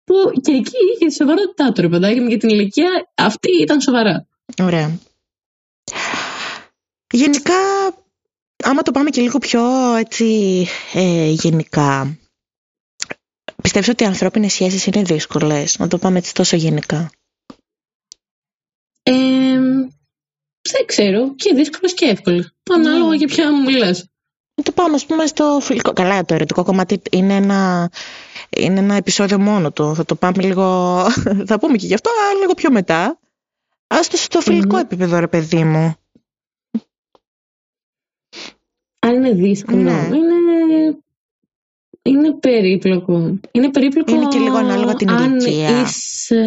Που 0.04 0.14
και 0.40 0.52
εκεί 0.52 0.76
είχε 0.94 1.10
σοβαρότητά 1.10 1.72
του, 1.72 1.80
ρε 1.80 1.88
παιδάκι 1.88 2.20
μου, 2.20 2.28
για 2.28 2.38
την 2.38 2.48
ηλικία 2.48 2.88
αυτή 3.14 3.48
ήταν 3.62 3.80
σοβαρά. 3.80 4.26
Ωραία. 4.62 4.98
Γενικά, 7.12 7.54
άμα 8.64 8.82
το 8.82 8.90
πάμε 8.90 9.10
και 9.10 9.20
λίγο 9.20 9.38
πιο 9.38 9.62
έτσι 9.98 10.26
ε, 10.94 11.28
γενικά, 11.30 12.18
πιστεύεις 13.66 13.88
ότι 13.88 14.02
οι 14.02 14.06
ανθρώπινες 14.06 14.52
σχέσεις 14.52 14.86
είναι 14.86 15.02
δύσκολες, 15.02 15.78
να 15.78 15.88
το 15.88 15.98
πάμε 15.98 16.18
έτσι 16.18 16.34
τόσο 16.34 16.56
γενικά. 16.56 17.10
Ε, 19.02 19.12
δεν 20.72 20.86
ξέρω, 20.86 21.34
και 21.34 21.54
δύσκολο 21.54 21.92
και 21.94 22.06
εύκολο. 22.06 22.50
Ανάλογα 22.70 23.08
Ναι. 23.08 23.16
για 23.16 23.26
ποια 23.26 23.52
μου 23.52 23.62
μιλάς. 23.62 24.06
Το 24.62 24.72
πάμε, 24.72 24.94
ας 24.94 25.06
πούμε, 25.06 25.26
στο 25.26 25.58
φιλικό. 25.62 25.92
Καλά, 25.92 26.24
το 26.24 26.34
ερωτικό 26.34 26.64
κομμάτι 26.64 27.00
είναι 27.10 27.34
ένα, 27.34 27.90
είναι 28.56 28.78
ένα 28.78 28.94
επεισόδιο 28.94 29.38
μόνο 29.38 29.72
του. 29.72 29.94
Θα 29.94 30.04
το 30.04 30.14
πάμε 30.14 30.42
λίγο. 30.42 30.64
θα 31.48 31.58
πούμε 31.58 31.76
και 31.76 31.86
γι' 31.86 31.94
αυτό, 31.94 32.10
αλλά 32.10 32.38
λίγο 32.40 32.54
πιο 32.54 32.70
μετά. 32.70 33.18
Ας 33.86 34.08
το 34.08 34.16
στο 34.16 34.40
φιλικό 34.40 34.74
Μμμ. 34.76 34.82
επίπεδο, 34.82 35.18
ρε 35.18 35.28
παιδί 35.28 35.64
μου. 35.64 35.94
Αν 38.98 39.14
είναι 39.14 39.30
δύσκολο, 39.32 39.76
Ναι. 39.82 39.90
είναι, 40.16 40.34
είναι 42.06 42.32
περίπλοκο. 42.34 43.38
Είναι 43.52 43.70
περίπλοκο 43.70 44.14
Είναι 44.14 44.28
και 44.28 44.38
λίγο 44.38 44.56
ανάλογα 44.56 44.94
την 44.94 45.10
αν 45.10 45.38
ηλικία. 45.38 45.80
είσαι... 45.80 46.40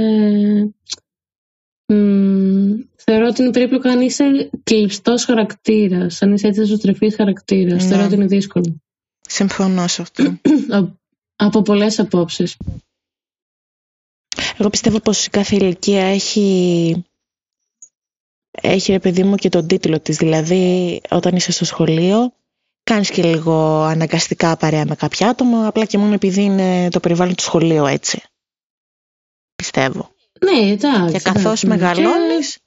Μ, 1.93 2.74
θεωρώ 2.95 3.28
ότι 3.28 3.41
είναι 3.41 3.52
περίπλοκο 3.52 3.89
αν 3.89 4.02
είσαι 4.02 4.50
κλειστός 4.63 5.26
χαρακτήρας, 5.26 6.22
αν 6.22 6.34
είσαι 6.34 6.48
έτσι 6.48 6.62
εσωστρεφή 6.62 7.10
χαρακτήρας. 7.13 7.84
Ναι. 7.84 7.89
Θεωρώ 7.89 8.06
ότι 8.06 8.13
είναι 8.15 8.26
δύσκολο. 8.26 8.82
Συμφωνώ 9.19 9.88
σε 9.88 10.02
αυτό. 10.02 10.24
Α- 10.76 10.98
Από 11.36 11.62
πολλές 11.62 12.00
απόψεις. 12.00 12.58
Εγώ 14.58 14.69
πιστεύω 14.69 15.00
πως 15.00 15.26
η 15.26 15.30
κάθε 15.30 15.56
ηλικία 15.56 16.04
έχει, 16.06 17.06
έχει 18.52 18.91
ρε 18.91 19.00
παιδί 19.00 19.24
μου 19.24 19.36
και 19.36 19.50
τον 19.50 19.67
τίτλο 19.67 20.00
της. 20.00 20.17
Δηλαδή 20.17 21.02
όταν 21.10 21.36
είσαι 21.36 21.52
στο 21.52 21.65
σχολείο 21.65 22.34
κάνεις 22.89 23.10
και 23.10 23.23
λίγο 23.23 23.82
αναγκαστικά 23.84 24.58
παρέα 24.58 24.86
με 24.86 24.95
κάποια 24.95 25.30
άτομα 25.30 25.67
απλά 25.67 25.86
και 25.86 25.97
μόνο 25.97 26.13
επειδή 26.13 26.41
είναι 26.41 26.89
το 26.89 26.99
περιβάλλον 26.99 27.36
του 27.36 27.43
σχολείου 27.43 27.86
έτσι. 27.86 28.21
Πιστεύω. 29.56 30.12
Ναι, 30.39 30.71
εντάξει. 30.71 31.13
Και 31.13 31.19
καθώς 31.19 31.63
εντάξει. 31.63 31.67
μεγαλώνεις 31.67 32.58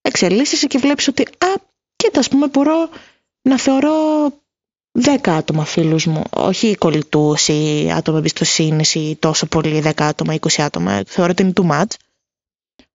εξελίσσεσαι 0.00 0.66
και 0.66 0.78
βλέπεις 0.78 1.08
ότι 1.08 1.22
α, 1.22 1.46
κοίτα 1.96 2.18
ας 2.18 2.28
πούμε 2.28 2.46
μπορώ 2.46 2.88
να 3.42 3.58
θεωρώ 3.58 3.94
10 5.04 5.16
άτομα 5.24 5.64
φίλους 5.64 6.06
μου, 6.06 6.22
όχι 6.30 6.76
κολλητούς 6.76 7.48
ή 7.48 7.90
άτομα 7.92 8.18
εμπιστοσύνης 8.18 8.94
ή 8.94 9.16
τόσο 9.20 9.46
πολύ 9.46 9.82
10 9.84 9.90
άτομα, 9.96 10.34
20 10.34 10.62
άτομα, 10.62 11.02
θεωρώ 11.06 11.30
ότι 11.30 11.42
είναι 11.42 11.52
too 11.56 11.70
much. 11.70 11.94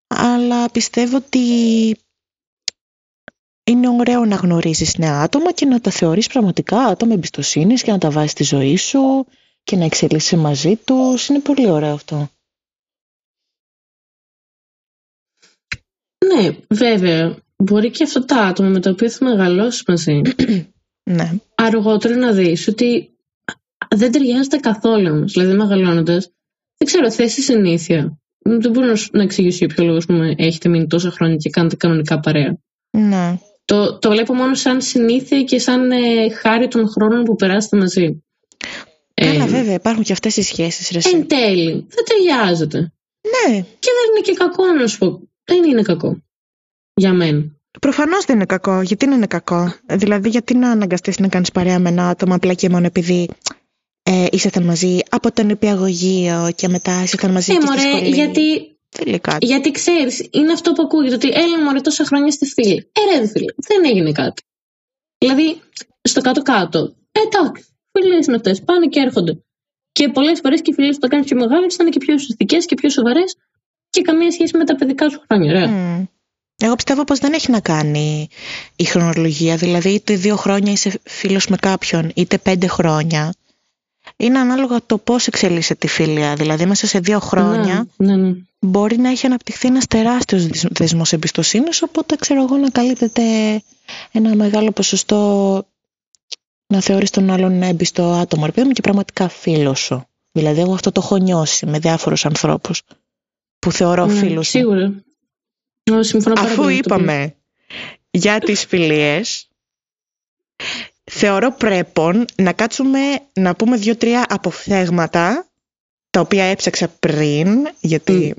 Αλλά 0.08 0.70
πιστεύω 0.70 1.18
ότι 1.18 1.40
είναι 3.72 3.90
ωραίο 3.90 4.26
να 4.26 4.36
γνωρίζεις 4.36 4.98
νέα 4.98 5.22
άτομα 5.22 5.52
και 5.52 5.66
να 5.66 5.82
τα 5.82 5.92
θεωρείς 5.92 6.28
πραγματικά 6.28 6.78
άτομα 6.80 7.14
εμπιστοσύνης 7.14 7.84
και 7.84 7.92
να 7.92 7.98
τα 7.98 8.10
βάζεις 8.12 8.32
στη 8.32 8.44
ζωή 8.44 8.78
σου 8.78 9.26
και 9.64 9.76
να 9.76 9.86
εξελίσσεσαι 9.86 10.38
μαζί 10.38 10.76
τους. 10.76 11.28
Είναι 11.28 11.40
πολύ 11.40 11.70
ωραίο 11.70 11.94
αυτό. 11.94 12.30
Ναι, 16.26 16.50
βέβαια. 16.70 17.38
Μπορεί 17.64 17.92
και 17.92 18.04
αυτά 18.04 18.26
τα 18.26 18.38
άτομα 18.38 18.70
με 18.70 18.80
τα 18.80 18.90
οποία 18.90 19.10
θα 19.10 19.26
μεγαλώσεις 19.26 19.84
μαζί 19.88 20.22
Ναι. 21.12 21.32
αργότερα 21.56 22.16
να 22.16 22.32
δεις 22.32 22.68
ότι 22.68 23.10
δεν 23.96 24.12
ταιριάζεται 24.12 24.58
καθόλου 24.58 25.16
όμως. 25.16 25.32
Δηλαδή 25.34 25.54
μεγαλώνοντας, 25.54 26.26
δεν 26.78 26.88
ξέρω, 26.88 27.12
θέση 27.12 27.42
συνήθεια. 27.42 28.20
Δεν 28.40 28.72
μπορώ 28.72 28.86
να, 28.88 28.96
σου- 28.96 29.10
να 29.14 29.22
εξηγήσω 29.24 29.66
για 29.66 29.76
ποιο 29.76 29.84
λόγο 29.86 29.98
ας 29.98 30.06
πούμε, 30.06 30.36
έχετε 30.38 30.70
μείνει 30.70 30.88
τόσα 30.88 31.12
χρόνια 31.12 31.36
και 31.36 31.50
κάνετε 31.50 31.76
κανονικά 31.76 32.20
παρέα. 32.20 32.58
Ναι. 32.98 33.40
Το, 33.66 34.00
το 34.00 34.10
βλέπω 34.10 34.34
μόνο 34.34 34.56
σαν 34.56 34.82
συνήθεια 34.82 35.44
και 35.44 35.60
σαν 35.60 35.92
ε, 35.92 36.30
χάρη 36.30 36.68
των 36.68 36.90
χρόνων 36.90 37.24
που 37.24 37.36
περάσετε 37.36 37.78
μαζί. 37.78 38.24
Καλά, 39.14 39.44
Ε, 39.44 39.48
βέβαια, 39.48 39.74
υπάρχουν 39.74 40.04
και 40.04 40.12
αυτές 40.12 40.38
οι 40.38 40.42
σχέσεις. 40.42 40.90
Ρε, 40.92 40.98
εσύ. 40.98 41.16
Εν 41.16 41.28
τέλει, 41.28 41.72
δεν 41.90 42.04
ταιριάζεται. 42.06 42.78
Ναι, 43.22 43.56
Και 43.62 43.90
δεν 43.98 44.10
είναι 44.12 44.22
και 44.24 44.34
κακό 44.34 44.66
να 44.66 44.88
σου 44.88 44.98
πω. 44.98 45.22
Δεν 45.44 45.64
είναι 45.64 45.82
κακό. 45.82 46.22
Για 46.94 47.14
μένα. 47.14 47.44
προφανώς 47.82 48.26
δεν 48.26 48.36
είναι 48.36 48.46
κακό. 48.46 48.82
Γιατί 48.82 49.06
να 49.08 49.16
είναι 49.16 49.28
κακό; 49.28 49.74
Ε, 49.86 49.96
Δηλαδή, 49.96 50.30
γιατί 50.30 50.56
να 50.56 50.72
αναγκαστείς 50.72 51.20
να 51.20 51.28
κάνεις 51.28 51.52
παρέα 51.52 51.80
με 51.80 51.90
ένα 51.90 52.10
άτομο 52.10 52.36
απλά 52.36 52.54
και 52.54 52.70
μόνο 52.70 52.86
επειδή 52.86 53.30
ε, 54.04 54.26
ήσασταν 54.32 54.64
μαζί 54.64 54.98
από 55.10 55.32
τον 55.32 55.50
υπηαγωγείο 55.50 56.52
και 56.56 56.68
μετά 56.68 57.04
ήσασταν 57.04 57.32
μαζί 57.32 57.52
Ε, 57.52 57.56
και 57.56 57.62
στη 57.62 57.70
μωρέ, 57.70 57.90
σχολή; 57.98 58.10
γιατί 58.16 58.76
Δεν 58.96 59.08
λέει 59.08 59.20
κάτι. 59.20 59.46
Γιατί 59.46 59.72
ξέρεις, 59.72 60.28
είναι 60.32 60.52
αυτό 60.52 60.72
που 60.72 60.82
ακούγεται 60.82 61.16
ότι 61.16 61.28
έλα 61.28 61.64
μωρέ 61.64 61.82
τόσα 61.82 62.06
χρόνια 62.06 62.32
στη 62.32 62.46
φίλη. 62.46 62.92
Ε, 62.92 63.20
ρε, 63.20 63.28
φίλε, 63.28 63.54
δεν 63.68 63.86
έγινε 63.86 64.12
κάτι. 64.12 64.42
Δηλαδή, 65.18 65.62
στο 66.02 66.22
κάτω-κάτω, 66.22 66.96
ε, 67.12 67.20
εντάξει, 67.20 67.66
φίλε 67.92 68.16
είναι 68.16 68.36
αυτές, 68.36 68.62
πάνε 68.64 68.88
και 68.88 69.00
έρχονται. 69.00 69.44
Και 69.92 70.10
πολλές 70.10 70.40
φορές 70.40 70.62
και 70.62 70.72
οι 70.72 70.74
φίλε 70.74 70.92
που 70.92 70.98
τα 70.98 71.08
κάνει 71.08 71.24
πιο 71.24 71.38
μεγάλες 71.38 71.76
θα 71.76 71.84
είναι 71.84 71.92
και 71.92 72.00
πιο 72.00 72.14
ουσιαστικές 72.14 72.66
και 72.66 72.76
πιο 72.76 72.90
σοβαρές 72.90 73.36
και 73.90 74.02
καμία 74.02 74.32
σχέση 74.32 74.58
με 74.58 74.66
τα 74.66 74.76
παιδικά 74.76 75.10
σου 75.10 75.22
χρόνια, 75.28 75.52
ρε. 75.52 75.68
Μμ. 75.68 76.06
Εγώ 76.64 76.76
πιστεύω 76.76 77.04
πως 77.04 77.20
δεν 77.20 77.34
έχει 77.34 77.52
να 77.52 77.60
κάνει 77.60 78.28
η 78.76 78.84
χρονολογία. 78.84 79.56
Δηλαδή, 79.56 79.90
είτε 79.90 80.16
δύο 80.16 80.36
χρόνια 80.36 80.72
είσαι 80.72 81.00
φίλος 81.04 81.48
με 81.48 81.58
κάποιον, 81.58 82.12
είτε 82.16 82.38
πέντε 82.38 82.68
χρόνια. 82.68 83.34
Είναι 84.22 84.40
ανάλογα 84.40 84.80
το 84.86 84.98
πώς 84.98 85.28
εξελίσσεται 85.28 85.88
η 85.88 85.90
φίλια. 85.90 86.36
Δηλαδή, 86.36 86.66
μέσα 86.66 86.88
σε 86.88 87.00
δύο 87.00 87.20
χρόνια 87.20 87.88
Ναι, 87.98 88.16
ναι, 88.16 88.28
ναι. 88.28 88.36
μπορεί 88.60 88.98
να 88.98 89.10
έχει 89.10 89.26
αναπτυχθεί 89.26 89.68
ένας 89.68 89.88
τεράστιος 89.88 90.48
δεσ- 90.48 90.68
δεσμός 90.72 91.14
εμπιστοσύνης, 91.14 91.82
οπότε 91.82 92.16
ξέρω 92.16 92.42
εγώ 92.44 92.58
να 92.58 92.70
καλύπτεται 92.70 93.22
ένα 94.12 94.36
μεγάλο 94.36 94.72
ποσοστό 94.72 95.66
να 96.68 96.82
θεωρείς 96.82 97.10
τον 97.10 97.30
άλλον 97.30 97.62
έμπιστο 97.62 98.04
άτομο, 98.12 98.46
ρε 98.46 98.52
παιδί 98.52 98.68
μου, 98.68 98.74
και 98.74 98.82
πραγματικά 98.82 99.28
φίλος 99.30 99.80
σου. 99.80 100.06
Δηλαδή, 100.32 100.60
εγώ 100.62 100.74
αυτό 100.74 100.92
το 100.92 101.02
έχω 101.04 101.18
νιώσει 101.18 101.66
με 101.66 101.80
διάφορους 101.80 102.26
ανθρώπους 102.26 102.82
που 103.60 103.72
θεωρώ 103.72 104.06
Ναι, 104.06 104.14
φίλους 104.14 104.36
μου. 104.36 104.44
Σίγουρα. 104.44 104.94
Εγώ 105.84 106.04
συμφωνώ 106.04 106.36
πάρα 106.36 106.48
Αφού 106.48 106.56
πολύ 106.62 106.74
με 106.74 106.80
αυτό 106.80 106.94
που 106.96 107.02
είπαμε 107.02 107.36
για 108.12 108.40
τις 108.40 108.66
φιλίες, 108.66 109.48
θεωρώ 111.14 111.52
πρέπον 111.52 112.26
να 112.36 112.54
κάτσουμε 112.54 113.00
να 113.34 113.56
πούμε 113.56 113.78
δύο-τρία 113.78 114.26
αποφθέγματα, 114.30 115.46
τα 116.10 116.20
οποία 116.20 116.44
έψαξα 116.44 116.88
πριν, 117.00 117.68
γιατί 117.82 118.36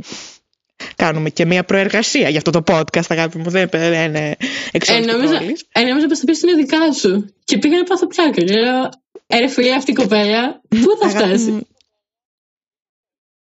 κάνουμε 0.97 1.31
και 1.31 1.45
μία 1.47 1.65
προεργασία 1.65 2.29
για 2.29 2.39
αυτό 2.39 2.51
το 2.51 2.63
podcast, 2.67 3.03
αγάπη 3.09 3.39
μου, 3.39 3.51
δεν 3.51 3.69
δεν 3.71 4.09
είναι 4.09 4.37
εξ 4.73 4.89
Ε, 4.89 4.93
όλης 4.93 5.07
νόμιζα- 5.07 5.31
της 5.31 5.39
πόλης. 5.39 5.65
Ε, 5.73 5.83
νόμιζα 5.83 6.07
πως 6.07 6.19
θα 6.19 6.25
πεις 6.25 6.43
είναι 6.43 6.55
δικά 6.55 6.93
σου. 6.93 7.35
Και 7.45 7.59
πήγα 7.59 7.77
να 7.77 7.85
πάθω 7.85 8.07
πλάκα. 8.07 8.31
Και 8.31 8.45
λέω, 8.53 8.89
ε, 9.27 9.39
ρε 9.39 9.49
φίλε, 9.49 9.75
αυτή 9.75 9.91
η 9.91 9.95
κοπέλα, 9.95 10.61
πού 10.69 10.97
θα 11.01 11.07
Αγάπη 11.07 11.25
φτάσει; 11.27 11.51
μου, 11.51 11.67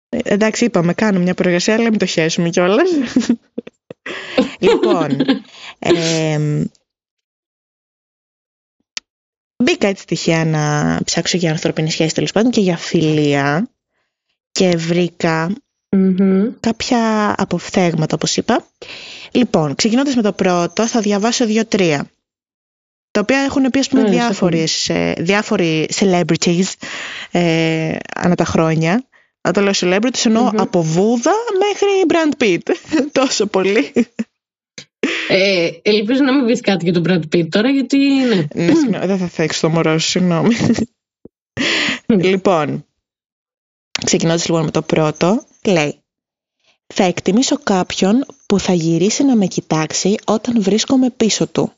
ε, 0.08 0.18
Εντάξει, 0.24 0.64
είπαμε, 0.64 0.92
κάνουμε 0.94 1.24
μια 1.24 1.34
προεργασία, 1.34 1.74
αλλά 1.74 1.90
μην 1.90 1.98
το 1.98 2.06
χέσουμε 2.06 2.48
κιόλας. 2.48 2.88
λοιπόν, 4.66 5.16
εμ, 5.78 6.64
μπήκα 9.62 9.86
έτσι 9.86 10.06
τυχαία 10.06 10.44
να 10.44 10.98
ψάξω 11.04 11.36
για 11.36 11.50
ανθρώπινη 11.50 11.90
σχέση 11.90 12.14
τέλος 12.14 12.32
πάντων 12.32 12.50
και 12.50 12.60
για 12.60 12.76
φιλία 12.76 13.68
και 14.52 14.76
βρήκα 14.76 15.52
Μμμ. 15.90 16.46
κάποια 16.60 17.34
αποφθέγματα 17.36 18.14
όπως 18.14 18.36
είπα. 18.36 18.66
Λοιπόν, 19.30 19.74
ξεκινώντας 19.74 20.14
με 20.14 20.22
το 20.22 20.32
πρώτο 20.32 20.86
θα 20.86 21.00
διαβάσω 21.00 21.46
δύο-τρία 21.46 22.10
τα 23.10 23.20
οποία 23.20 23.38
έχουν 23.38 23.70
πει 23.70 23.78
ας 23.78 23.88
πούμε 23.88 24.02
Ωραία, 24.02 24.12
διάφορες, 24.12 24.88
ε, 24.88 25.14
διάφοροι 25.18 25.88
celebrities 25.94 26.72
ε, 27.30 27.96
ανά 28.14 28.34
τα 28.34 28.44
χρόνια. 28.44 29.04
Αν 29.40 29.52
το 29.52 29.60
λέω 29.60 29.72
celebrities 29.74 30.24
εννοώ 30.24 30.42
Μμμ. 30.42 30.60
από 30.60 30.82
Βούδα 30.82 31.32
μέχρι 31.58 31.88
Brand 32.08 32.42
Pitt. 32.42 32.74
Τόσο 33.20 33.46
πολύ. 33.46 33.92
Ε, 35.28 35.70
ελπίζω 35.82 36.22
να 36.22 36.34
μην 36.34 36.46
πεις 36.46 36.60
κάτι 36.60 36.90
για 36.90 36.92
τον 36.92 37.04
Brad 37.06 37.34
Pitt 37.34 37.48
τώρα, 37.48 37.70
γιατί 37.70 37.98
ναι. 37.98 38.46
ναι, 38.54 38.74
συγγνώμη, 38.74 39.06
δεν 39.06 39.18
θα 39.18 39.26
θέξω 39.26 39.60
το 39.60 39.68
μωρό 39.72 39.98
σου, 39.98 40.08
συγγνώμη. 40.08 40.54
λοιπόν, 42.06 42.86
ξεκινώντας 44.04 44.46
λοιπόν 44.46 44.64
με 44.64 44.70
το 44.70 44.82
πρώτο, 44.82 45.44
λέει 45.66 46.02
«Θα 46.86 47.04
εκτιμήσω 47.04 47.58
κάποιον 47.58 48.24
που 48.46 48.58
θα 48.58 48.72
γυρίσει 48.72 49.24
να 49.24 49.36
με 49.36 49.46
κοιτάξει 49.46 50.14
όταν 50.24 50.62
βρίσκομαι 50.62 51.10
πίσω 51.10 51.46
του, 51.46 51.72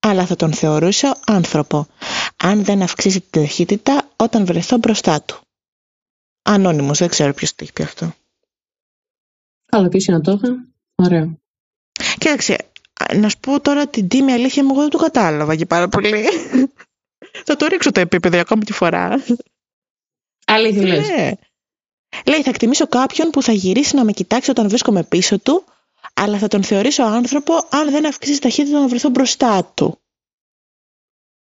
αλλά 0.00 0.26
θα 0.26 0.36
τον 0.36 0.52
θεωρήσω 0.52 1.14
άνθρωπο, 1.26 1.86
αν 2.36 2.64
δεν 2.64 2.82
αυξήσει 2.82 3.20
την 3.20 3.42
ταχύτητα 3.42 4.10
όταν 4.16 4.46
βρεθώ 4.46 4.76
μπροστά 4.76 5.22
του». 5.22 5.40
Ανώνυμος, 6.42 6.98
δεν 6.98 7.08
ξέρω 7.08 7.34
ποιος 7.34 7.50
το 7.50 7.56
έχει 7.60 7.72
πει 7.72 7.82
αυτό. 7.82 8.14
Καλά, 9.64 9.88
ποιος 9.88 10.06
είναι 10.06 10.16
να 10.16 10.22
το 10.22 10.32
είχα. 10.32 10.66
Ωραία. 10.94 11.41
Κοίταξε, 12.18 12.56
α, 12.92 13.16
να 13.16 13.28
σου 13.28 13.38
πω 13.40 13.60
τώρα 13.60 13.86
την 13.86 14.08
τίμη 14.08 14.32
αλήθεια 14.32 14.64
μου, 14.64 14.70
εγώ 14.72 14.80
δεν 14.80 14.90
το 14.90 14.98
κατάλαβα 14.98 15.56
και 15.56 15.66
πάρα 15.66 15.88
πολύ. 15.88 16.24
θα 17.46 17.56
το 17.56 17.66
ρίξω 17.66 17.92
το 17.92 18.00
επίπεδο 18.00 18.38
ακόμα 18.38 18.62
τη 18.62 18.72
φορά. 18.72 19.24
Αλήθεια 20.46 20.86
λες. 20.86 21.08
Ναι. 21.08 21.32
Λέει, 22.26 22.42
θα 22.42 22.50
εκτιμήσω 22.50 22.86
κάποιον 22.86 23.30
που 23.30 23.42
θα 23.42 23.52
γυρίσει 23.52 23.96
να 23.96 24.04
με 24.04 24.12
κοιτάξει 24.12 24.50
όταν 24.50 24.68
βρίσκομαι 24.68 25.02
πίσω 25.04 25.38
του, 25.38 25.64
αλλά 26.14 26.38
θα 26.38 26.48
τον 26.48 26.62
θεωρήσω 26.62 27.02
άνθρωπο 27.02 27.54
αν 27.70 27.90
δεν 27.90 28.06
αυξήσει 28.06 28.40
ταχύτητα 28.40 28.80
να 28.80 28.88
βρεθώ 28.88 29.08
μπροστά 29.08 29.64
του. 29.74 29.98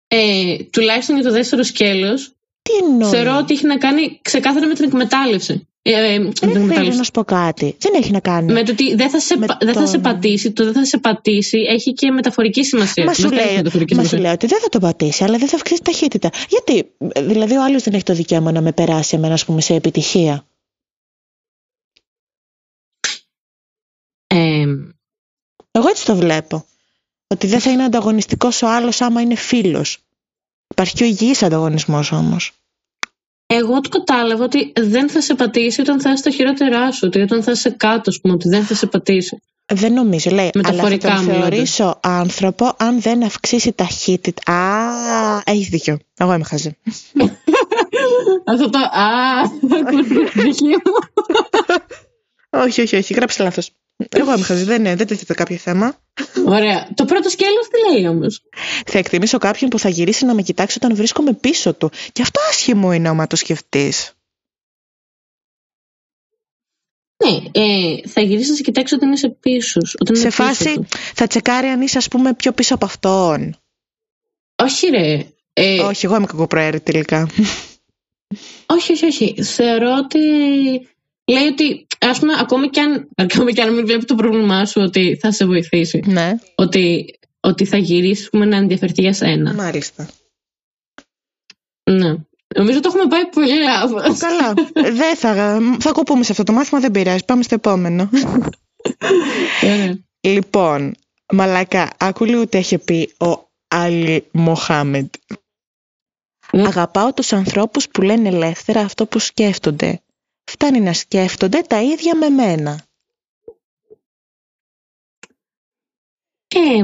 Ε, 0.07 0.57
τουλάχιστον 0.63 1.15
για 1.15 1.23
το 1.23 1.31
δεύτερο 1.31 1.63
σκέλος, 1.63 2.33
Τι 2.61 2.85
εννοείς; 2.85 3.09
θεωρώ 3.09 3.37
ότι 3.37 3.53
έχει 3.53 3.65
να 3.65 3.77
κάνει 3.77 4.19
ξεκάθαρα 4.21 4.67
με 4.67 4.73
την 4.73 4.83
εκμετάλλευση. 4.83 5.67
Ε, 5.83 6.19
Δεν 6.41 6.67
θέλω 6.73 6.93
να 6.93 7.03
σου 7.03 7.11
πω 7.11 7.23
κάτι. 7.23 7.75
Δεν 7.79 7.93
έχει 7.95 8.11
να 8.11 8.19
κάνει. 8.19 8.51
Με 8.53 8.63
το 8.63 8.71
ότι 8.71 8.95
δεν 8.95 9.09
θα 9.09 9.19
σε, 9.19 9.37
Με 9.37 9.45
δεν 9.59 9.67
θα 9.67 9.73
τον- 9.73 9.87
σε 9.87 9.99
πατήσει, 9.99 10.51
το 10.51 10.63
δεν 10.63 10.73
θα 10.73 10.85
σε 10.85 10.97
πατήσει 10.97 11.57
έχει 11.57 11.93
και 11.93 12.11
μεταφορική 12.11 12.63
σημασία. 12.63 13.05
Μα 13.05 13.11
Δεν 13.11 13.21
σου, 13.25 13.29
θα 13.29 13.35
έχει 13.35 13.45
λέει, 13.47 13.55
μεταφορική 13.55 13.95
μα 13.95 14.01
σου 14.01 14.07
σημασία. 14.07 14.25
λέει 14.27 14.35
ότι 14.35 14.47
δεν 14.47 14.59
θα 14.61 14.69
το 14.69 14.79
πατήσει, 14.79 15.23
αλλά 15.23 15.37
δεν 15.37 15.47
θα 15.47 15.55
αυξήσει 15.55 15.81
ταχύτητα. 15.81 16.29
Γιατί, 16.49 16.91
δηλαδή, 17.17 17.55
ο 17.55 17.63
άλλος 17.63 17.83
δεν 17.83 17.93
έχει 17.93 18.03
το 18.03 18.13
δικαίωμα 18.13 18.51
να 18.51 18.61
με 18.61 18.71
περάσει 18.71 19.15
εμένα, 19.15 19.33
ας 19.33 19.45
πούμε, 19.45 19.61
σε 19.61 19.73
επιτυχία; 19.73 20.45
Ε, 24.27 24.65
Εγώ 25.71 25.87
έτσι 25.89 26.05
το 26.05 26.15
βλέπω. 26.15 26.65
Ότι 27.27 27.47
δεν 27.47 27.59
θα 27.59 27.71
είναι 27.71 27.83
ανταγωνιστικός 27.83 28.61
ο 28.61 28.67
άλλος 28.69 29.01
άμα 29.01 29.21
είναι 29.21 29.35
φίλος. 29.35 29.97
Υπάρχει 30.67 30.93
και 30.95 31.03
ο 31.03 31.07
υγιής 31.07 31.43
ανταγωνισμός 31.43 32.11
όμως. 32.11 32.51
Εγώ 33.55 33.81
το 33.81 33.89
κατάλαβα 33.89 34.43
ότι 34.43 34.71
δεν 34.79 35.09
θα 35.09 35.21
σε 35.21 35.33
πατήσει 35.35 35.81
όταν 35.81 36.01
θα 36.01 36.09
είσαι 36.09 36.17
στα 36.17 36.29
χειρότερά 36.31 36.91
σου. 36.91 36.99
Ότι 37.07 37.21
όταν 37.21 37.43
θα 37.43 37.51
είσαι 37.51 37.69
κάτω, 37.69 38.09
ας 38.09 38.19
πούμε, 38.21 38.33
ότι 38.33 38.49
δεν 38.49 38.63
θα 38.63 38.73
σε 38.75 38.85
πατήσει. 38.87 39.41
Δεν 39.73 39.93
νομίζω, 39.93 40.31
λέει. 40.31 40.49
Αλλά 40.53 40.63
θα 40.63 40.71
Μεταφορικά 40.71 41.07
τον 41.15 41.25
μιλώντας. 41.25 41.47
θεωρήσω 41.49 41.99
άνθρωπο 42.03 42.73
αν 42.77 43.01
δεν 43.01 43.23
αυξήσει 43.23 43.71
ταχύτητα. 43.73 44.51
Α, 44.51 45.41
έχεις 45.45 45.67
δίκιο. 45.69 45.97
Εγώ 46.17 46.33
είμαι 46.33 46.43
χαζή. 46.43 46.77
Αυτό 48.51 48.69
το. 48.69 48.77
Α, 48.79 49.45
στοιχείο. 50.29 50.77
όχι, 52.49 52.81
όχι, 52.81 52.95
όχι. 52.95 53.13
Γράψε 53.13 53.43
λάθος. 53.43 53.71
Εγώ 54.09 54.33
είμαι 54.33 54.43
χαζή. 54.43 54.63
Δεν, 54.63 54.83
δεν 54.83 55.07
τίθεται 55.07 55.33
κάποιο 55.33 55.57
θέμα. 55.57 55.97
Ωραία. 56.45 56.87
Το 56.95 57.05
πρώτο 57.05 57.29
σκέλος 57.29 57.67
τι 57.67 57.91
λέει 57.93 58.07
όμως; 58.07 58.41
Θα 58.85 58.97
εκτιμήσω 58.97 59.37
κάποιον 59.37 59.69
που 59.69 59.79
θα 59.79 59.89
γυρίσει 59.89 60.25
να 60.25 60.33
με 60.33 60.41
κοιτάξει 60.41 60.77
όταν 60.83 60.95
βρίσκομαι 60.95 61.33
πίσω 61.33 61.73
του. 61.73 61.91
Και 62.11 62.21
αυτό 62.21 62.39
άσχημο 62.49 62.91
είναι 62.93 63.07
άμα 63.09 63.27
το 63.27 63.35
σκεφτείς. 63.35 64.13
Ναι, 67.25 67.37
ε, 67.63 68.07
θα 68.07 68.21
γυρίσει 68.21 68.49
να 68.49 68.55
σε 68.55 68.61
κοιτάξει 68.61 68.93
όταν 68.95 69.11
είσαι 69.11 69.29
πίσω. 69.29 69.85
σου, 69.85 69.97
Όταν 70.01 70.15
Σε 70.15 70.21
είναι 70.21 70.29
πίσω 70.31 70.43
φάση 70.43 70.73
του. 70.73 70.85
θα 71.15 71.27
τσεκάρει 71.27 71.67
αν 71.67 71.81
είσαι, 71.81 71.97
ας 71.97 72.07
πούμε, 72.07 72.33
πιο 72.33 72.51
πίσω 72.51 72.73
από 72.75 72.85
αυτόν. 72.85 73.55
Όχι, 74.55 74.87
ρε. 74.87 75.25
Ε, 75.53 75.79
όχι, 75.79 76.05
εγώ 76.05 76.15
είμαι 76.15 76.25
κακοπροαίρετη 76.25 76.91
τελικά. 76.91 77.29
όχι, 78.65 78.91
όχι, 78.91 79.05
όχι. 79.05 79.43
Θεωρώ 79.43 79.95
ότι 79.97 80.19
λέει 81.25 81.47
ότι, 81.47 81.87
ας 82.09 82.19
πούμε, 82.19 82.33
ακόμη 82.39 82.69
κι 82.69 82.79
αν, 82.79 83.07
ακόμη 83.15 83.53
κι 83.53 83.61
αν 83.61 83.73
μην 83.73 83.85
βλέπει 83.85 84.05
το 84.05 84.15
πρόβλημά 84.15 84.65
σου 84.65 84.81
ότι 84.81 85.17
θα 85.21 85.31
σε 85.31 85.45
βοηθήσει, 85.45 86.03
ναι, 86.05 86.31
ότι, 86.55 87.15
ότι 87.39 87.65
θα 87.65 87.77
γυρίσει, 87.77 88.23
ας 88.23 88.29
πούμε, 88.29 88.45
να 88.45 88.57
ενδιαφερθεί 88.57 89.01
για 89.01 89.13
σένα. 89.13 89.53
μάλιστα. 89.53 90.09
Ναι. 91.91 92.15
Νομίζω 92.55 92.79
το 92.79 92.87
έχουμε 92.87 93.07
πάει 93.07 93.25
πολύ 93.25 93.61
λάθος. 93.61 94.19
Καλά. 94.19 94.53
δεν 94.73 95.15
θα, 95.15 95.59
θα 95.79 95.91
κοπούμε 95.91 96.23
σε 96.23 96.31
αυτό 96.31 96.43
το 96.43 96.51
μάθημα, 96.51 96.79
δεν 96.79 96.91
πειράζει. 96.91 97.25
Πάμε 97.25 97.43
στο 97.43 97.55
επόμενο. 97.55 98.09
Ωραία. 99.63 99.97
λοιπόν, 100.21 100.95
μαλακά, 101.33 101.89
άκου 101.99 102.25
λίγο 102.25 102.47
τι 102.47 102.57
έχει 102.57 102.77
πει 102.77 103.13
ο 103.19 103.49
Άλλη 103.67 104.27
Μοχάμεντ. 104.31 105.09
Mm. 106.51 106.59
Αγαπάω 106.59 107.13
τους 107.13 107.33
ανθρώπους 107.33 107.89
που 107.89 108.01
λένε 108.01 108.29
ελεύθερα 108.29 108.81
αυτό 108.81 109.05
που 109.05 109.19
σκέφτονται. 109.19 110.01
Φτάνει 110.43 110.79
να 110.79 110.93
σκέφτονται 110.93 111.61
τα 111.61 111.81
ίδια 111.81 112.15
με 112.15 112.29
μένα. 112.29 112.85
Ε, 116.55 116.83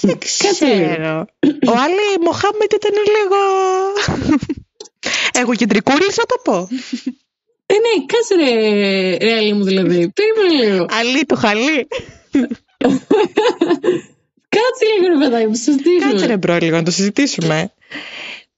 Δεν 0.00 0.18
Κάτσε 0.18 0.66
λίγο. 0.66 0.84
ξέρω. 0.84 1.26
Ο 1.66 1.70
Άλλη 1.76 2.18
Μοχάμεντ 2.24 2.72
ήταν 2.72 2.92
λίγο... 2.92 3.36
Εγωκεντρικούλης 5.32 6.16
να 6.16 6.24
το 6.24 6.36
πω. 6.44 6.68
ε, 7.66 7.74
ναι, 7.74 8.04
κάτσε 8.06 8.34
ρε, 8.34 9.16
ρε 9.16 9.36
Αλή 9.36 9.52
μου 9.52 9.64
δηλαδή. 9.64 10.12
Περίμενε 10.12 10.64
λίγο. 10.64 10.86
Αλή 10.90 11.24
το 11.24 11.34
χαλί. 11.36 11.88
Κάτσε 14.56 14.84
λίγο 14.98 15.06
ρε 15.12 15.18
παιδάκι 15.18 15.46
μου, 15.46 15.54
συζητήσουμε. 15.54 16.10
Κάτσε 16.10 16.26
ρε 16.26 16.36
bro 16.36 16.56
λίγο 16.56 16.76
να 16.76 16.82
το 16.82 16.90
συζητήσουμε. 16.90 17.72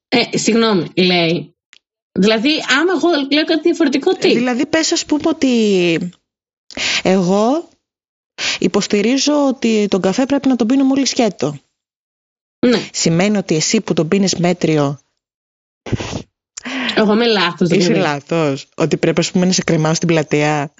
Ε, 0.09 0.37
συγγνώμη, 0.39 0.93
λέει. 0.97 1.52
Δηλαδή, 2.19 2.51
άμα 2.69 2.93
εγώ 2.97 3.09
λέω 3.33 3.45
κάτι 3.45 3.61
διαφορετικό, 3.63 4.13
τι; 4.15 4.35
Δηλαδή 4.35 4.67
πες 4.67 4.93
ας 4.93 5.05
πούμε 5.07 5.23
ότι 5.29 6.11
εγώ 7.03 7.69
υποστηρίζω 8.59 9.47
ότι 9.47 9.87
τον 9.91 10.01
καφέ 10.01 10.27
πρέπει 10.27 10.49
να 10.49 10.57
τον 10.57 10.67
πίνω 10.67 10.85
μόλις 10.85 11.09
σκέτο. 11.11 11.59
Ναι, 12.67 12.89
Σημαίνει 12.93 13.37
ότι 13.37 13.55
εσύ 13.55 13.81
που 13.81 13.93
τον 13.95 14.09
πίνεις 14.09 14.35
μέτριο 14.35 14.99
εγώ 16.95 17.13
είμαι 17.13 17.27
λάθος. 17.27 17.69
είσαι 17.71 17.77
δηλαδή. 17.93 18.01
λάθος. 18.01 18.69
Ότι 18.77 18.97
πρέπει 18.97 19.21
ας 19.21 19.31
πούμε 19.31 19.47
να 19.47 19.53
σε 19.53 19.63
κρεμάω 19.63 19.95
στην 19.95 20.09
πλατεία. 20.09 20.73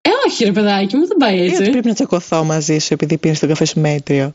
Ε, 0.00 0.10
όχι 0.26 0.44
ρε 0.44 0.52
παιδάκι 0.52 0.96
μου, 0.96 1.06
δεν 1.06 1.16
πάει 1.16 1.36
Ή 1.36 1.40
ότι 1.46 1.56
έτσι. 1.56 1.70
πρέπει 1.70 1.86
να 1.88 1.94
τσακωθώ 1.94 2.44
μαζί 2.44 2.78
σου 2.78 2.94
επειδή 2.94 3.18
πίνεις 3.18 3.38
τον 3.38 3.48
καφέ 3.48 3.64
σου 3.64 3.80
μέτριο. 3.80 4.34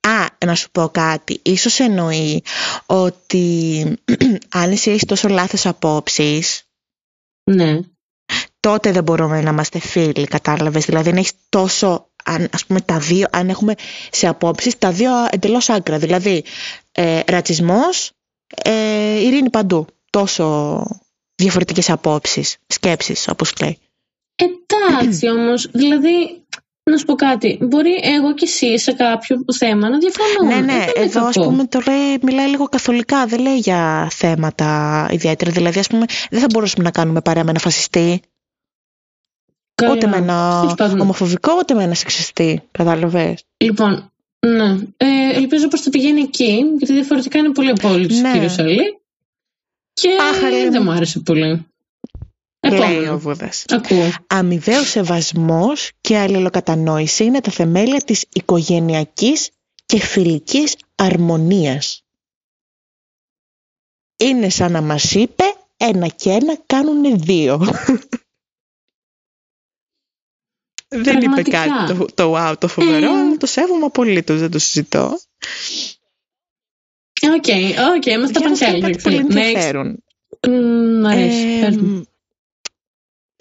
Α, 0.00 0.26
να 0.46 0.54
σου 0.54 0.70
πω 0.70 0.88
κάτι. 0.88 1.40
Ίσως 1.42 1.80
εννοεί 1.80 2.42
ότι 2.86 3.84
αν 4.60 4.70
εσύ 4.72 4.90
έχεις 4.90 5.04
τόσο 5.04 5.28
λάθος 5.28 5.66
απόψεις 5.66 6.62
Ναι. 7.50 7.78
τότε 8.60 8.92
δεν 8.92 9.02
μπορούμε 9.02 9.40
να 9.40 9.50
είμαστε 9.50 9.78
φίλοι, 9.78 10.26
κατάλαβες. 10.26 10.84
Δηλαδή, 10.84 11.08
αν 11.10 11.16
έχεις 11.16 11.32
τόσο, 11.48 12.06
αν, 12.24 12.48
ας 12.52 12.66
πούμε, 12.66 12.80
τα 12.80 12.98
δύο, 12.98 13.26
αν 13.30 13.48
έχουμε 13.48 13.74
σε 14.10 14.26
απόψεις 14.26 14.78
τα 14.78 14.92
δύο 14.92 15.10
εντελώς 15.30 15.68
άκρα. 15.68 15.98
Δηλαδή, 15.98 16.44
ε, 16.92 17.20
ρατσισμός, 17.26 18.12
ε, 18.64 19.20
ειρήνη 19.20 19.50
παντού. 19.50 19.86
Τόσο 20.10 20.86
διαφορετικές 21.34 21.90
απόψεις, 21.90 22.56
σκέψεις, 22.66 23.28
όπως 23.28 23.52
λέει. 23.60 23.78
Εντάξει 24.34 25.28
όμως, 25.36 25.70
δηλαδή, 25.72 26.44
να 26.92 26.98
σου 26.98 27.04
πω 27.04 27.14
κάτι. 27.14 27.58
Μπορεί 27.62 27.94
εγώ 28.02 28.34
και 28.34 28.44
εσύ 28.44 28.78
σε 28.78 28.92
κάποιο 28.92 29.44
θέμα 29.58 29.88
να 29.88 29.98
διαφωνούμε. 29.98 30.54
ναι, 30.54 30.60
ναι, 30.60 30.78
Δεν 30.78 30.92
είναι 30.96 31.04
εδώ 31.06 31.26
ας 31.26 31.34
κακό. 31.34 31.48
πούμε 31.48 31.66
το 31.66 31.80
λέει, 31.86 32.18
μιλάει 32.22 32.48
λίγο 32.48 32.64
καθολικά, 32.64 33.26
δεν 33.26 33.40
λέει 33.40 33.56
για 33.56 34.08
θέματα 34.12 35.08
ιδιαίτερα. 35.10 35.50
Δηλαδή, 35.50 35.78
ας 35.78 35.86
πούμε, 35.86 36.04
δεν 36.30 36.40
θα 36.40 36.46
μπορούσαμε 36.52 36.84
να 36.84 36.90
κάνουμε 36.90 37.20
παρέα 37.20 37.44
με 37.44 37.50
ένα 37.50 37.58
φασιστή, 37.58 38.20
Καλά. 39.74 39.92
ούτε 39.92 40.06
με 40.06 40.16
ένα 40.16 40.58
Τέλος 40.60 40.74
πάντων. 40.74 41.00
ομοφοβικό, 41.00 41.52
ούτε 41.58 41.74
με 41.74 41.82
ένα 41.82 41.94
σεξιστή, 41.94 42.62
κατάλαβες; 42.70 43.44
Λοιπόν, 43.56 44.12
ναι. 44.46 44.70
Ε, 44.96 45.06
ελπίζω 45.34 45.68
πως 45.68 45.80
θα 45.80 45.90
πηγαίνει 45.90 46.20
εκεί, 46.20 46.64
γιατί 46.78 46.92
διαφορετικά 46.92 47.38
είναι 47.38 47.52
πολύ 47.52 47.70
απόλυτος 47.70 48.20
Ναι. 48.20 48.28
ο 48.28 48.32
κύριος 48.32 48.58
Αλή. 48.58 49.00
Και 49.92 50.08
Αχ, 50.30 50.44
Αλή 50.44 50.68
δεν 50.68 50.72
μου. 50.78 50.82
μου 50.82 50.90
άρεσε 50.90 51.20
πολύ. 51.20 51.66
Λέει 52.68 52.72
ο 52.80 52.84
Επόμενο. 52.84 53.18
Βούδας. 53.18 53.64
Ακούω. 53.68 54.10
Αμοιβαίο 54.26 54.82
σεβασμός 54.84 55.90
και 56.00 56.18
αλληλοκατανόηση 56.18 57.24
είναι 57.24 57.40
τα 57.40 57.50
θεμέλια 57.50 58.00
της 58.02 58.24
οικογενειακής 58.32 59.50
και 59.86 59.98
φιλικής 59.98 60.76
αρμονίας. 60.94 62.04
Είναι 64.16 64.48
σαν 64.48 64.72
να 64.72 64.80
μας 64.80 65.14
είπε 65.14 65.44
ένα 65.76 66.08
και 66.08 66.30
ένα 66.30 66.56
κάνουν 66.66 67.18
δύο. 67.20 67.58
Δεν 70.88 71.00
είπε 71.00 71.18
Πραγματικά. 71.18 71.66
κάτι 71.66 71.94
το, 71.98 72.06
το 72.14 72.34
wow, 72.36 72.54
το 72.58 72.68
φοβερό, 72.68 73.06
Ε. 73.06 73.08
αλλά 73.20 73.36
το 73.36 73.46
σέβομαι 73.46 73.84
απολύτως, 73.84 74.40
δεν 74.40 74.50
το 74.50 74.58
συζητώ. 74.58 75.18
OK, 77.22 77.46
OK, 77.96 78.06
είμαστε 78.06 78.38
Για 78.38 78.48
να 78.48 78.54
σου 78.56 78.64
πω 78.64 78.70
πανκάλι. 78.70 78.80
κάτι 78.80 79.02
πολύ 79.02 79.16
ενδιαφέρον. 79.16 80.04
Μ' 81.00 81.06
αρέσει. 81.06 81.46
Ε, 81.48 81.60
πες 81.64 81.76
μου. 81.76 81.94
δεν 81.94 82.06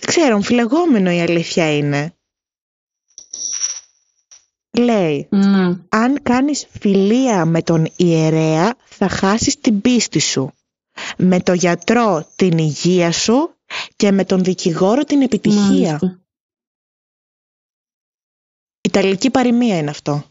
ξέρω, 0.06 0.36
αμφιλεγόμενο 0.36 1.12
η 1.12 1.22
αλήθεια 1.22 1.78
είναι. 1.78 2.16
Λέει, 4.78 5.28
Ναι. 5.32 5.80
αν 5.90 6.22
κάνεις 6.24 6.68
φιλία 6.80 7.46
με 7.46 7.62
τον 7.62 7.88
ιερέα 7.96 8.76
θα 8.84 9.08
χάσεις 9.10 9.60
την 9.60 9.82
πίστη 9.82 10.20
σου. 10.20 10.54
Με 11.18 11.40
το 11.42 11.54
γιατρό 11.54 12.32
την 12.36 12.58
υγεία 12.58 13.12
σου 13.12 13.56
και 13.96 14.12
με 14.12 14.26
τον 14.26 14.44
δικηγόρο 14.44 15.04
την 15.04 15.22
επιτυχία. 15.22 16.00
Μάλιστα. 16.02 16.22
Ιταλική 18.82 19.30
παροιμία 19.32 19.78
είναι 19.78 19.90
αυτό. 19.90 20.24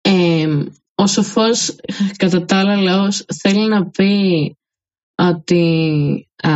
Ε, 0.00 0.64
ο 0.94 1.06
σοφός 1.06 1.76
κατά 2.16 2.44
τα 2.44 2.58
άλλα 2.58 2.76
λαός 2.76 3.24
θέλει 3.42 3.68
να 3.68 3.90
πει 3.90 4.56
ότι 5.14 6.28
α, 6.42 6.50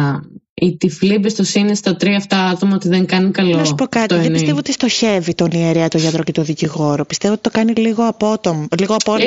η 0.60 0.76
τυφλή 0.76 1.14
εμπιστοσύνη 1.14 1.76
στα 1.76 1.96
τρία 1.96 2.16
αυτά 2.16 2.36
άτομα 2.44 2.74
ότι 2.74 2.88
δεν 2.88 3.06
κάνει 3.06 3.30
καλό. 3.30 3.56
Να 3.56 3.64
σου 3.64 3.74
πω 3.74 3.84
κάτι, 3.84 3.98
Αυτό 3.98 4.14
δεν 4.14 4.24
εννοεί. 4.24 4.38
πιστεύω 4.38 4.58
ότι 4.58 4.72
στοχεύει 4.72 5.34
τον 5.34 5.50
ιερέα, 5.50 5.88
τον 5.88 6.00
γιατρό 6.00 6.22
και 6.22 6.32
τον 6.32 6.44
δικηγόρο. 6.44 7.04
Πιστεύω 7.04 7.32
ότι 7.32 7.42
το 7.42 7.50
κάνει 7.50 7.72
λίγο 7.72 8.06
απότομο, 8.06 8.66
λίγο 8.78 8.94
απόλυτο. 8.94 9.26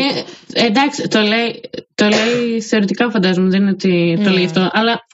Ε, 0.54 0.66
εντάξει, 0.66 1.08
το 1.08 1.20
λέει, 1.22 1.62
το 1.96 2.08
λέει 2.08 2.62
θεωρητικά 2.62 3.10
φαντάζομαι, 3.12 3.50
δεν 3.50 3.62
είναι 3.62 3.70
ότι 3.72 4.14
το 4.24 4.30
Ναι. 4.30 4.36
λέει 4.36 4.46
αυτό. 4.46 4.70
Αλλά 4.74 5.06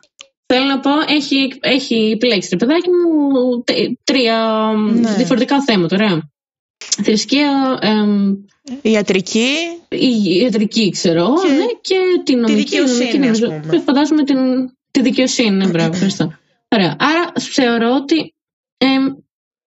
θέλω 0.45 0.65
να 0.65 0.79
πω, 0.79 0.89
έχει, 1.07 1.35
έχει 1.59 1.95
επιλέξει, 2.13 2.49
ρε 2.51 2.55
παιδάκι 2.57 2.89
μου, 2.89 3.63
τε- 3.63 3.91
τρία 4.03 4.37
Ναι. 5.01 5.13
διαφορετικά 5.13 5.63
θέματα, 5.63 5.95
ωραία. 5.95 6.29
Θρησκεία, 7.03 7.79
εμ, 7.81 8.33
Ιατρική. 8.81 9.45
Η 9.89 10.35
ιατρική, 10.41 10.89
ξέρω, 10.89 11.33
και, 11.43 11.49
ναι, 11.51 11.65
και 11.81 11.95
την 12.23 12.39
νομική. 12.39 12.63
Τη 12.63 12.69
δικαιοσύνη, 12.81 13.29
ας 13.29 13.39
πούμε. 13.39 13.81
Φαντάζομαι 13.85 14.23
την, 14.23 14.37
τη 14.91 15.01
δικαιοσύνη, 15.01 15.49
ναι, 15.49 15.67
μπράβο, 15.67 15.93
ευχαριστώ. 15.93 16.33
Ωραία. 16.67 16.95
Άρα 16.99 17.31
θεωρώ 17.35 17.95
ότι 17.95 18.35
ε, 18.77 18.87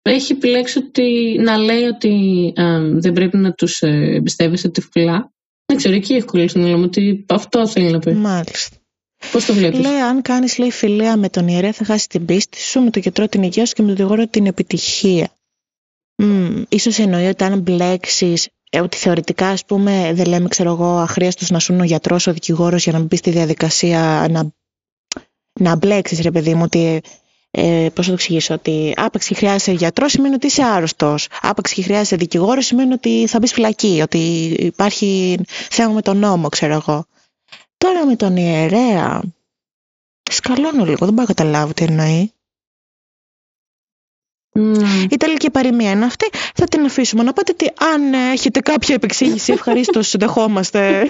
έχει 0.02 0.32
επιλέξει 0.32 0.78
ότι, 0.78 1.38
να 1.40 1.56
λέει 1.56 1.82
ότι 1.82 2.12
ε, 2.56 2.78
δεν 2.80 3.12
πρέπει 3.12 3.36
να 3.36 3.52
τους 3.52 3.80
ε, 3.80 3.88
εμπιστεύεσαι 3.88 4.68
τυφλά. 4.68 5.32
Δεν 5.66 5.76
ξέρω, 5.76 5.94
εκεί 5.94 6.14
έχω 6.14 6.26
κολλήσει 6.26 6.58
να 6.58 6.76
μου 6.76 6.82
ότι 6.84 7.24
αυτό 7.28 7.66
θέλει 7.66 7.90
να 7.90 7.98
πει. 7.98 8.12
Μάλιστα. 8.12 8.76
Πώς 9.32 9.44
το 9.44 9.52
βλέπεις; 9.54 9.78
Λέει, 9.78 10.00
αν 10.00 10.22
κάνεις 10.22 10.58
φιλία 10.70 11.16
με 11.16 11.28
τον 11.28 11.48
ιερέα, 11.48 11.72
θα 11.72 11.84
χάσει 11.84 12.08
την 12.08 12.24
πίστη 12.24 12.60
σου, 12.60 12.80
με 12.80 12.90
τον 12.90 13.02
γιατρό 13.02 13.28
την 13.28 13.42
υγεία 13.42 13.66
σου 13.66 13.72
και 13.72 13.82
με 13.82 13.88
τον 13.88 13.96
δικηγόρο 13.96 14.26
την 14.26 14.46
επιτυχία. 14.46 15.30
Mm, 16.22 16.62
ίσως 16.68 16.98
εννοεί 16.98 17.26
ότι 17.26 17.44
αν 17.44 17.60
μπλέξεις, 17.60 18.48
ε, 18.70 18.80
ότι 18.80 18.96
θεωρητικά 18.96 19.48
ας 19.48 19.64
πούμε 19.64 20.12
δεν 20.14 20.26
λέμε 20.26 20.48
ξέρω 20.48 20.70
εγώ 20.70 20.84
αχρίαστος 20.84 21.50
να 21.50 21.58
σου 21.58 21.72
είναι 21.72 21.82
ο 21.82 21.84
γιατρός, 21.84 22.26
ο 22.26 22.32
δικηγόρος 22.32 22.84
για 22.84 22.92
να 22.92 22.98
μπει 22.98 23.16
στη 23.16 23.30
διαδικασία 23.30 24.26
να, 24.30 24.52
να 25.60 25.76
μπλέξεις 25.76 26.20
ρε 26.20 26.30
παιδί 26.30 26.54
μου 26.54 26.62
ότι 26.62 27.02
ε, 27.54 27.88
πώς 27.94 28.04
θα 28.04 28.10
το 28.10 28.12
εξηγήσω, 28.12 28.54
ότι 28.54 28.94
άπαξ 28.96 29.26
και 29.26 29.34
χρειάζεσαι 29.34 29.72
γιατρός 29.72 30.12
σημαίνει 30.12 30.34
ότι 30.34 30.46
είσαι 30.46 30.62
άρρωστος. 30.62 31.28
Άπαξ 31.42 31.72
και 31.72 31.82
χρειάζεσαι 31.82 32.16
δικηγόρος 32.16 32.66
σημαίνει 32.66 32.92
ότι 32.92 33.26
θα 33.28 33.38
μπεις 33.38 33.52
φυλακή, 33.52 34.00
ότι 34.02 34.18
υπάρχει 34.58 35.38
θέμα 35.70 35.92
με 35.92 36.02
τον 36.02 36.16
νόμο, 36.18 36.48
ξέρω 36.48 36.72
εγώ. 36.72 37.06
Τώρα 37.76 38.06
με 38.06 38.16
τον 38.16 38.36
ιερέα, 38.36 39.22
σκαλώνω 40.30 40.84
λίγο, 40.84 41.04
δεν 41.04 41.14
μπορώ 41.14 41.26
να 41.28 41.34
καταλάβω 41.34 41.72
τι 41.72 41.84
εννοεί. 41.84 42.32
Mm. 44.54 45.06
Η 45.10 45.16
τελική 45.16 45.50
παροιμία 45.50 45.90
είναι 45.90 46.04
αυτή. 46.04 46.30
Θα 46.54 46.64
την 46.64 46.84
αφήσουμε 46.84 47.22
να 47.22 47.32
πάτε 47.32 47.52
ότι 47.52 47.72
αν 47.94 48.12
έχετε 48.12 48.60
κάποια 48.60 48.94
επεξήγηση, 48.94 49.52
ευχαρίστως 49.52 50.14
δεχόμαστε, 50.18 51.06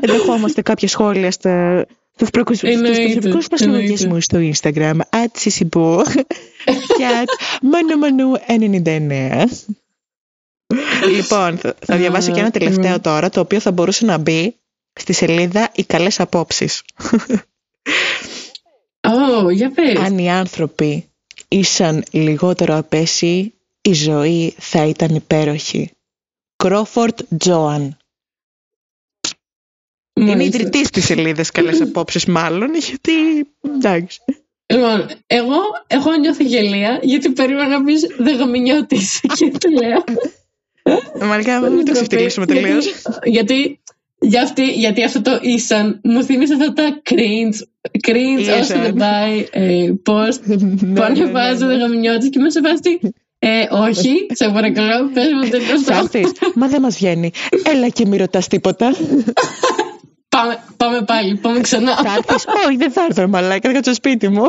δεχόμαστε 0.00 0.62
κάποια 0.62 0.88
σχόλια 0.88 1.30
στα, 1.30 1.86
στους 2.14 2.30
προσωπικούς 2.30 3.48
μας 3.50 3.60
λογαριασμούς 3.66 4.24
στο 4.24 4.38
Instagram 4.52 4.96
at 5.10 5.32
sisibo 5.42 6.02
και 6.96 7.06
at 7.22 7.30
manumanu99 7.72 9.44
Λοιπόν, 11.14 11.58
θα 11.78 11.96
διαβάσω 11.96 12.32
και 12.32 12.40
ένα 12.40 12.50
τελευταίο 12.50 13.00
τώρα, 13.00 13.30
το 13.30 13.40
οποίο 13.40 13.60
θα 13.60 13.72
μπορούσε 13.72 14.04
να 14.04 14.18
μπει 14.18 14.56
στη 14.92 15.12
σελίδα 15.12 15.70
«Οι 15.74 15.84
καλές 15.84 16.20
απόψεις». 16.20 16.82
Oh, 19.06 19.52
για 19.52 19.70
πες. 19.70 19.98
Αν 19.98 20.18
οι 20.18 20.30
άνθρωποι 20.30 21.08
ήσαν 21.48 22.04
λιγότερο 22.10 22.76
απέσιοι, 22.76 23.54
η 23.82 23.92
ζωή 23.92 24.54
θα 24.58 24.86
ήταν 24.86 25.14
υπέροχη. 25.14 25.90
Κρόφορτ 26.56 27.20
Τζόαν. 27.38 27.96
Είναι 30.20 30.44
ιδρυτής 30.44 30.90
της 30.90 31.04
σελίδας 31.04 31.50
Καλές 31.50 31.80
Απόψεις, 31.80 32.24
μάλλον, 32.24 32.74
γιατί. 32.74 33.12
Εντάξει. 33.74 34.20
Λοιπόν, 34.66 35.06
εγώ, 35.26 35.60
εγώ 35.86 36.16
νιώθω 36.20 36.44
γελία 36.44 36.98
γιατί 37.02 37.30
περίμενα 37.30 37.78
να 37.78 37.84
πεις 37.84 38.06
δεγαμινιώτη 38.18 38.98
και 39.36 39.50
το 39.58 39.68
λέω. 39.82 40.04
Μαλικά, 41.28 41.60
μην 41.60 41.84
το 41.84 41.92
ξεφτυλίσουμε 41.92 42.46
τελείως. 42.46 43.02
Γιατί, 43.24 43.80
γιατί, 44.20 44.64
γιατί 44.64 45.04
αυτό 45.04 45.22
το 45.22 45.38
ήσαν 45.42 46.00
μου 46.04 46.24
θύμισε 46.24 46.54
αυτά 46.54 46.72
τα 46.72 47.02
cringe, 47.10 47.58
cringe 48.08 48.60
όσο 48.60 48.78
δεν 48.78 48.94
πάει 48.94 49.46
ε, 49.50 49.92
post 50.04 50.58
που 50.94 51.02
ανεβάζω 51.02 51.66
δεγαμινιώτη 51.66 52.28
και 52.28 52.38
μέσα 52.38 52.60
βάζει 52.60 52.98
ε, 53.38 53.66
όχι, 53.70 54.26
σε 54.32 54.48
παρακαλώ, 54.48 55.10
πες 55.14 55.26
μου 55.42 55.48
τελείως 55.48 55.82
Μα 56.54 56.68
δεν 56.68 56.80
μας 56.80 56.96
βγαίνει. 56.96 57.30
Έλα 57.62 57.88
και 57.88 58.06
μη 58.06 58.16
ρωτάς 58.16 58.48
τίποτα. 58.48 58.94
Πάμε, 60.34 60.64
πάμε 60.76 61.02
πάλι, 61.02 61.36
πάμε 61.36 61.60
ξανά. 61.60 61.96
Θα 61.96 62.14
έρθεις, 62.14 62.44
όχι 62.66 62.76
δεν 62.76 62.92
θα 62.92 63.04
έρθω 63.08 63.28
μαλάκα, 63.28 63.72
θα 63.72 63.82
στο 63.82 63.94
σπίτι 63.94 64.28
μου. 64.28 64.44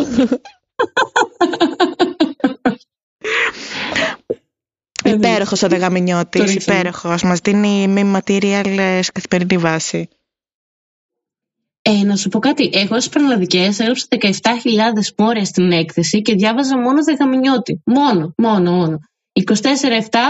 Υπέροχος 5.03 5.63
ο 5.63 5.67
Δεγαμινιώτης, 5.67 6.55
υπέροχος. 6.55 7.23
Μας 7.23 7.39
δίνει 7.39 7.87
μη 7.87 8.11
material 8.15 8.99
σε 9.01 9.11
καθημερινή 9.11 9.57
βάση. 9.57 10.09
Ε, 11.81 12.03
να 12.03 12.15
σου 12.15 12.29
πω 12.29 12.39
κάτι. 12.39 12.69
Εγώ 12.73 12.99
στις 12.99 13.09
Πανελλαδικέ 13.09 13.71
έγραψα 13.79 14.07
17.000 14.09 14.31
μόρια 15.17 15.45
στην 15.45 15.71
έκθεση 15.71 16.21
και 16.21 16.33
διάβαζα 16.33 16.77
μόνο 16.77 17.03
Δεγαμινιώτη. 17.03 17.81
Μόνο, 17.85 18.33
μόνο, 18.37 18.71
μόνο. 18.71 18.99
24-7 19.43 19.43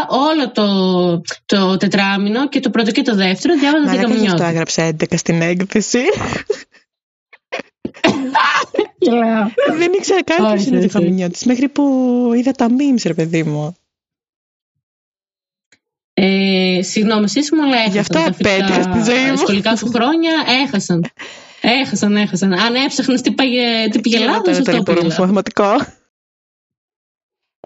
όλο 0.09 0.51
το, 0.51 1.21
το 1.45 1.77
τετράμινο 1.77 2.49
και 2.49 2.59
το 2.59 2.69
πρώτο 2.69 2.91
και 2.91 3.01
το 3.01 3.15
δεύτερο 3.15 3.55
διάβαζα 3.55 3.91
την 3.91 4.01
καμινιώτη. 4.01 4.31
Αυτό 4.31 4.43
έγραψε 4.43 4.95
11 4.99 5.03
στην 5.17 5.41
έκθεση. 5.41 5.99
Δεν 9.77 9.93
ήξερα 9.93 10.23
καν 10.23 10.53
ποιος 10.53 10.65
είναι 10.65 10.83
ο 10.83 10.87
Καμινιώτης 10.87 11.43
μέχρι 11.43 11.69
που 11.69 11.83
είδα 12.35 12.51
τα 12.51 12.67
memes 12.69 13.01
ρε 13.05 13.13
παιδί 13.13 13.43
μου. 13.43 13.77
Ε, 16.13 16.79
συγγνώμη, 16.81 17.23
εσείς 17.23 17.51
μου 17.51 17.63
λέει 17.63 17.87
Γι' 17.89 17.99
αυτό 17.99 18.19
απέτυχα 18.19 18.81
στη 18.81 19.11
ζωή 19.11 19.31
μου. 19.31 19.37
σχολικά 19.37 19.75
σου 19.75 19.87
χρόνια 19.93 20.31
έχασαν. 20.63 21.05
Έχασαν, 21.61 22.15
έχασαν. 22.15 22.53
Αν 22.53 22.75
έψαχνες 22.75 23.21
τι, 23.21 23.33
τι 23.91 23.99
πήγε 23.99 24.19
λάθος, 24.19 24.57
αυτό 24.57 24.83
πήγε 24.83 25.15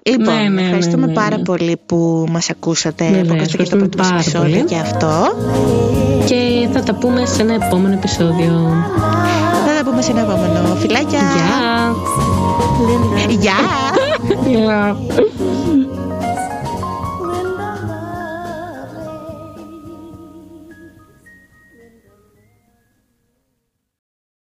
Λοιπόν, 0.04 0.34
ναι, 0.34 0.50
ναι, 0.50 0.62
ευχαριστούμε 0.62 1.06
ναι, 1.06 1.14
πάρα 1.14 1.40
πολύ 1.40 1.80
που 1.86 2.26
μας 2.30 2.50
ακούσατε 2.50 3.10
ναι, 3.10 3.22
ναι, 3.22 3.46
και 3.46 3.58
το 3.58 3.76
πρώτο 3.76 4.08
επεισόδιο 4.14 4.64
και 4.66 4.76
αυτό. 4.76 5.36
Και 6.26 6.68
θα 6.74 6.84
τα 6.84 6.94
πούμε 6.94 7.26
σε 7.26 7.42
ένα 7.42 7.54
επόμενο 7.54 7.94
επεισόδιο. 7.94 8.84
Θα 9.66 9.84
τα 9.84 9.90
πούμε 9.90 10.02
σε 10.02 10.12
ένα 10.12 10.20
επόμενο. 10.20 10.76
Φιλάκια! 10.76 11.22
Γεια! 13.40 13.56
Γεια! 14.48 14.98